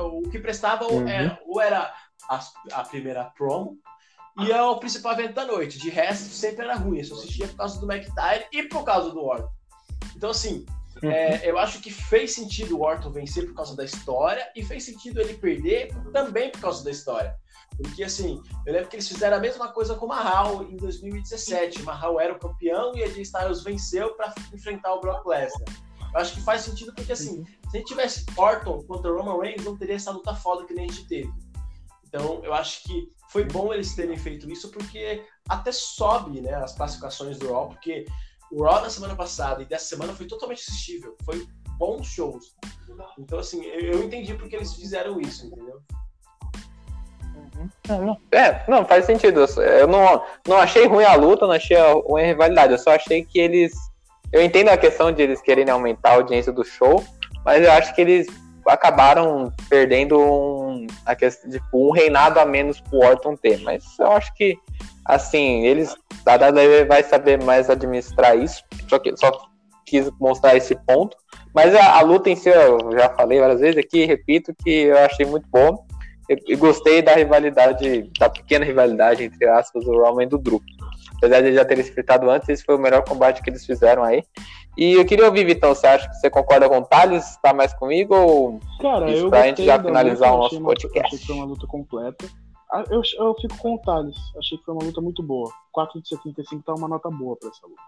[0.00, 1.08] O que prestava uhum.
[1.08, 1.92] era, ou era
[2.28, 2.40] a,
[2.72, 3.78] a primeira promo
[4.38, 5.78] e é o principal evento da noite.
[5.78, 6.98] De resto, sempre era ruim.
[6.98, 9.50] Eu só assistia por causa do McIntyre e por causa do Orton.
[10.16, 10.64] Então, assim,
[11.02, 11.10] uhum.
[11.10, 14.84] é, eu acho que fez sentido o Orton vencer por causa da história e fez
[14.84, 17.36] sentido ele perder também por causa da história.
[17.76, 21.82] Porque, assim, eu lembro que eles fizeram a mesma coisa com o Mahal em 2017.
[21.82, 25.68] O Mahal era o campeão e a Styles venceu para enfrentar o Brock Lesnar.
[26.14, 29.64] Eu acho que faz sentido porque, assim, se a gente tivesse Orton contra Roman Reigns,
[29.64, 31.32] não teria essa luta foda que nem a gente teve.
[32.06, 36.74] Então, eu acho que foi bom eles terem feito isso, porque até sobe né, as
[36.74, 38.04] classificações do Raw, porque
[38.50, 41.16] o Raw da semana passada e dessa semana foi totalmente assistível.
[41.24, 41.46] Foi
[41.78, 42.54] bons shows.
[43.18, 45.80] Então, assim, eu entendi porque eles fizeram isso, entendeu?
[47.88, 48.16] Uhum.
[48.30, 49.46] É, não, faz sentido.
[49.60, 52.72] Eu não, não achei ruim a luta, não achei ruim a rivalidade.
[52.72, 53.72] Eu só achei que eles.
[54.32, 57.04] Eu entendo a questão de eles quererem aumentar a audiência do show,
[57.44, 58.26] mas eu acho que eles
[58.66, 63.60] acabaram perdendo um, a questão, tipo, um reinado a menos pro Orton ter.
[63.60, 64.56] Mas eu acho que,
[65.04, 65.94] assim, eles.
[66.24, 68.62] A WWE vai saber mais administrar isso.
[68.88, 69.32] Só que só
[69.84, 71.16] quis mostrar esse ponto.
[71.54, 74.98] Mas a, a luta em si, eu já falei várias vezes aqui, repito, que eu
[74.98, 75.84] achei muito bom.
[76.28, 80.62] E, gostei da rivalidade, da pequena rivalidade, entre aspas, do Roman e do Drew.
[81.22, 84.24] Apesar de já terem explicado antes, esse foi o melhor combate que eles fizeram aí.
[84.76, 87.30] E eu queria ouvir, Vitão, você acha que você concorda com o Thales?
[87.30, 88.12] Está mais comigo?
[88.12, 91.06] Ou Cara, isso eu pra gente já finalizar o nosso podcast?
[91.06, 92.26] Achei que foi uma luta completa.
[92.72, 94.16] Ah, eu, eu fico com o Thales.
[94.36, 95.48] Achei que foi uma luta muito boa.
[95.70, 97.82] 4 de 75 tá uma nota boa para essa luta.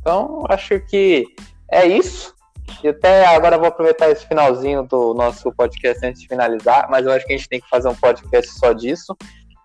[0.00, 1.26] Então, acho que
[1.70, 2.34] é isso.
[2.82, 7.12] E até agora vou aproveitar esse finalzinho do nosso podcast antes de finalizar, mas eu
[7.12, 9.16] acho que a gente tem que fazer um podcast só disso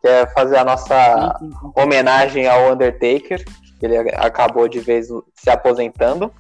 [0.02, 1.40] que é fazer a nossa
[1.76, 3.46] homenagem ao Undertaker,
[3.80, 6.34] que ele acabou de vez se aposentando.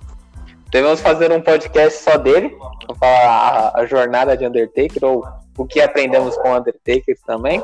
[0.72, 2.58] Devemos fazer um podcast só dele,
[3.00, 5.24] falar a, a jornada de Undertaker, ou
[5.58, 7.64] o que aprendemos com Undertaker também.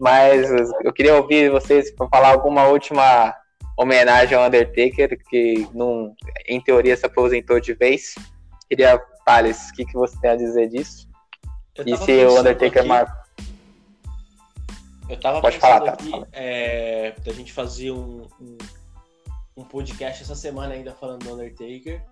[0.00, 0.50] Mas
[0.82, 3.32] eu queria ouvir vocês para falar alguma última
[3.76, 6.14] homenagem ao Undertaker, que num,
[6.46, 8.14] em teoria se aposentou de vez.
[8.68, 11.08] Queria, Thales, o que, que você tem a dizer disso?
[11.84, 12.88] E se o Undertaker aqui...
[12.88, 13.24] marcou
[15.08, 18.58] eu tava Pode pensando falar, aqui é, da gente fazer um, um,
[19.56, 22.02] um, podcast essa semana ainda falando do Undertaker.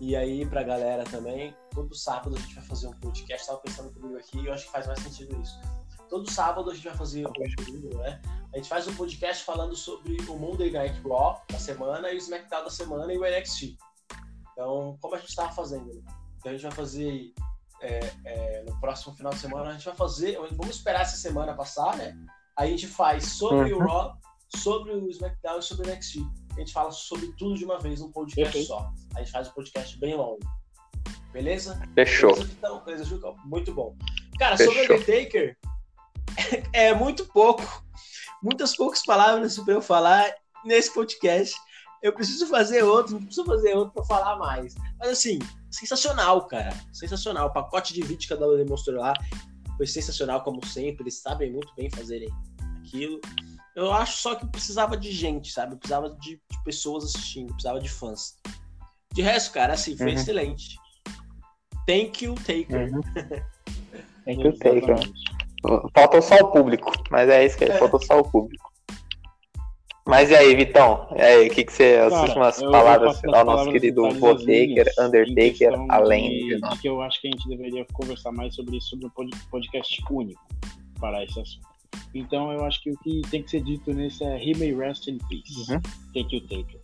[0.00, 3.46] E aí, pra galera também, todo sábado a gente vai fazer um podcast.
[3.46, 5.58] Tava pensando comigo aqui e eu acho que faz mais sentido isso.
[6.08, 8.20] Todo sábado a gente vai fazer um né?
[8.52, 12.18] A gente faz um podcast falando sobre o Monday Night Raw da semana e o
[12.18, 13.76] SmackDown da semana e o NXT.
[14.52, 16.02] Então, como a gente estava fazendo, né?
[16.38, 17.32] Então a gente vai fazer
[17.80, 20.38] é, é, no próximo final de semana, a gente vai fazer.
[20.52, 22.16] Vamos esperar essa semana passar, né?
[22.56, 23.80] Aí a gente faz sobre uhum.
[23.80, 24.16] o Raw,
[24.56, 26.18] sobre o SmackDown e sobre o NXT.
[26.56, 28.90] A gente fala sobre tudo de uma vez num podcast só.
[29.14, 30.40] A gente faz um podcast bem longo.
[31.32, 31.80] Beleza?
[31.94, 32.32] Fechou.
[32.32, 32.84] Beleza, Vitão?
[32.84, 33.32] Beleza, Juca?
[33.44, 33.94] Muito bom.
[34.38, 34.74] Cara, Fechou.
[34.74, 35.56] sobre Undertaker,
[36.72, 37.84] é muito pouco.
[38.42, 40.32] Muitas poucas palavras para eu falar
[40.64, 41.54] nesse podcast.
[42.02, 44.74] Eu preciso fazer outro, não preciso fazer outro para falar mais.
[44.98, 45.38] Mas assim,
[45.70, 46.72] sensacional, cara.
[46.92, 47.48] Sensacional.
[47.48, 49.12] O pacote de vídeo que a WWE demonstrou lá
[49.76, 51.02] foi sensacional, como sempre.
[51.02, 52.28] Eles sabem muito bem fazerem
[52.78, 53.20] aquilo.
[53.74, 55.74] Eu acho só que precisava de gente, sabe?
[55.74, 58.36] Eu precisava de, de pessoas assistindo, precisava de fãs.
[59.12, 60.14] De resto, cara, assim, foi uhum.
[60.14, 60.76] excelente.
[61.86, 62.92] Thank you, Taker.
[62.92, 63.00] Uhum.
[64.24, 64.98] Thank you, Taker.
[65.94, 67.78] Faltou só o público, mas é isso que é, é.
[67.78, 68.70] faltou só o público.
[70.06, 71.06] Mas e aí, Vitão?
[71.14, 71.96] E aí, o que, que você.
[71.96, 76.88] As Cara, últimas eu, palavras ao nosso querido Taker, Undertaker, além de, de, de que
[76.88, 80.40] eu acho que a gente deveria conversar mais sobre isso, sobre um podcast único
[80.98, 81.68] para esse assunto.
[82.14, 85.08] Então eu acho que o que tem que ser dito nesse é He may rest
[85.08, 85.70] in peace.
[85.70, 85.80] Uhum.
[86.14, 86.77] Thank you, Taker.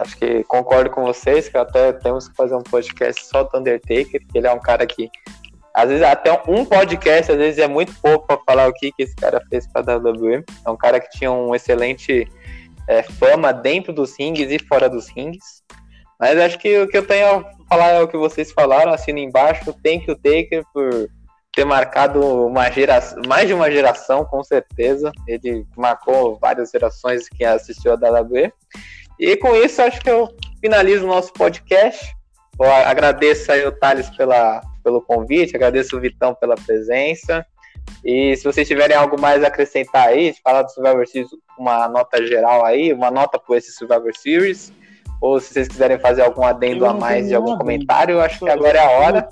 [0.00, 4.20] Acho que concordo com vocês que até temos que fazer um podcast só do Undertaker,
[4.26, 5.10] que ele é um cara que
[5.74, 9.02] às vezes até um podcast às vezes é muito pouco para falar o que, que
[9.02, 10.44] esse cara fez para a WWE.
[10.64, 12.26] É um cara que tinha um excelente
[12.88, 15.62] é, fama dentro dos rings e fora dos rings.
[16.18, 19.20] Mas acho que o que eu tenho a falar é o que vocês falaram, assina
[19.20, 21.10] embaixo, tem que o Taker por
[21.52, 25.10] ter marcado uma geração, mais de uma geração, com certeza.
[25.26, 28.52] Ele marcou várias gerações que assistiu a WWE.
[29.18, 30.28] E com isso, acho que eu
[30.60, 32.14] finalizo o nosso podcast.
[32.58, 37.44] Eu agradeço aí o Thales pela, pelo convite, agradeço o Vitão pela presença.
[38.04, 42.24] E se vocês tiverem algo mais a acrescentar aí, falar do Survivor Series, uma nota
[42.26, 44.72] geral aí, uma nota por esse Survivor Series,
[45.20, 48.78] ou se vocês quiserem fazer algum adendo a mais de algum comentário, acho que agora
[48.78, 49.28] é a hora.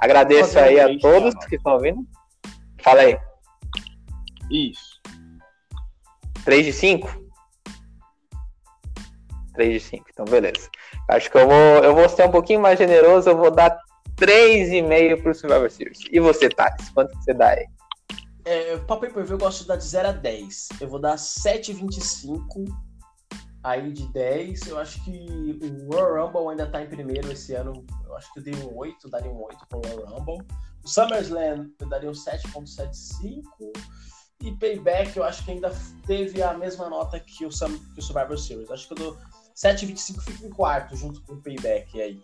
[0.00, 2.00] Agradeço aí a todos que estão ouvindo.
[2.82, 3.18] Fala aí.
[4.50, 5.00] Isso.
[6.44, 7.27] 3 de 5?
[9.58, 10.70] 3 de 5, então beleza.
[11.08, 13.76] Acho que eu vou, eu vou ser um pouquinho mais generoso, eu vou dar
[14.16, 15.98] 3,5 pro Survivor Series.
[16.12, 17.66] E você, Thales, quanto você dá aí?
[18.44, 20.68] É, pra pay per view eu gosto de dar de 0 a 10.
[20.80, 22.64] Eu vou dar 7,25
[23.64, 24.68] aí de 10.
[24.68, 27.84] Eu acho que o Royal Rumble ainda tá em primeiro esse ano.
[28.06, 30.46] Eu acho que eu dei um 8, daria um 8 pro Royal Rumble.
[30.84, 33.42] O SummerSlam eu daria um 7,75.
[34.40, 35.72] E Payback eu acho que ainda
[36.06, 38.68] teve a mesma nota que o, Survivor Series.
[38.68, 39.18] Eu acho que eu dou
[39.58, 42.20] 7,25 fica em quarto junto com o Payback aí.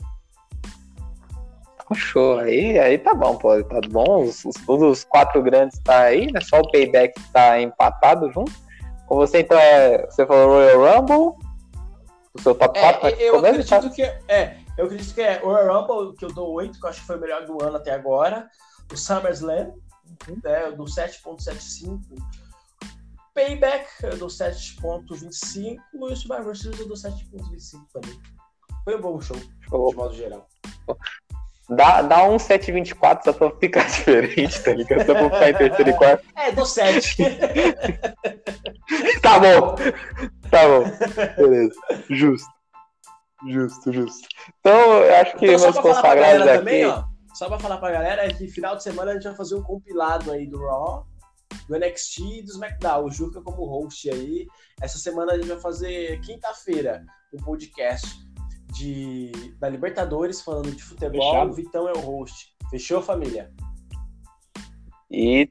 [1.92, 4.24] Show, aí, aí tá bom, pô, tá bom.
[4.24, 6.40] Os, os, os quatro grandes tá aí, né?
[6.40, 8.52] Só o Payback tá empatado junto.
[9.06, 10.06] Com você, então, é.
[10.06, 11.44] Você falou Royal Rumble,
[12.32, 13.90] o seu top 4 é, eu acredito tá?
[13.90, 16.90] que é, eu acredito que é o Royal Rumble, que eu dou 8, que eu
[16.90, 18.48] acho que foi o melhor do ano até agora.
[18.92, 19.72] O SummerSlam,
[20.28, 20.40] uhum.
[20.42, 22.00] né, eu dou 7.75.
[23.34, 28.16] Payback, eu dou 7.25 e o Survivor Series eu dou 7.25 também.
[28.84, 30.46] Foi um bom show, de modo geral.
[31.68, 35.04] Dá, dá um 724 só pra ficar diferente, tá ligado?
[35.04, 36.24] Só pra ficar em terceiro e quarto.
[36.36, 37.16] É, dou 7.
[39.20, 39.74] tá bom.
[40.50, 40.84] Tá bom.
[41.36, 41.74] Beleza.
[42.10, 42.48] Justo.
[43.48, 44.28] Justo, justo.
[44.60, 46.58] Então, eu acho que então, vamos consagrar aqui.
[46.58, 47.02] Também, ó,
[47.34, 49.62] só pra falar pra galera é que final de semana a gente vai fazer um
[49.62, 51.04] compilado aí do Raw
[51.68, 53.04] do NXT e do SmackDown.
[53.04, 54.46] O Juca como host aí.
[54.80, 58.06] Essa semana a gente vai fazer quinta-feira um podcast
[58.72, 61.32] de, da Libertadores falando de futebol.
[61.32, 61.50] Fechado.
[61.50, 62.54] O Vitão é o host.
[62.70, 63.52] Fechou, família?
[65.10, 65.50] E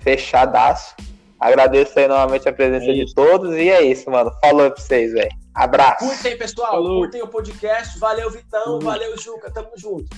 [0.00, 0.94] fechadaço.
[1.38, 3.54] Agradeço aí novamente a presença é de todos.
[3.54, 4.32] E é isso, mano.
[4.40, 5.30] Falou pra vocês, velho.
[5.54, 6.06] Abraço.
[6.06, 6.70] Curtem, pessoal.
[6.70, 7.02] Falou.
[7.02, 7.98] Curtem o podcast.
[7.98, 8.78] Valeu, Vitão.
[8.80, 9.50] Valeu, Juca.
[9.50, 10.16] Tamo junto.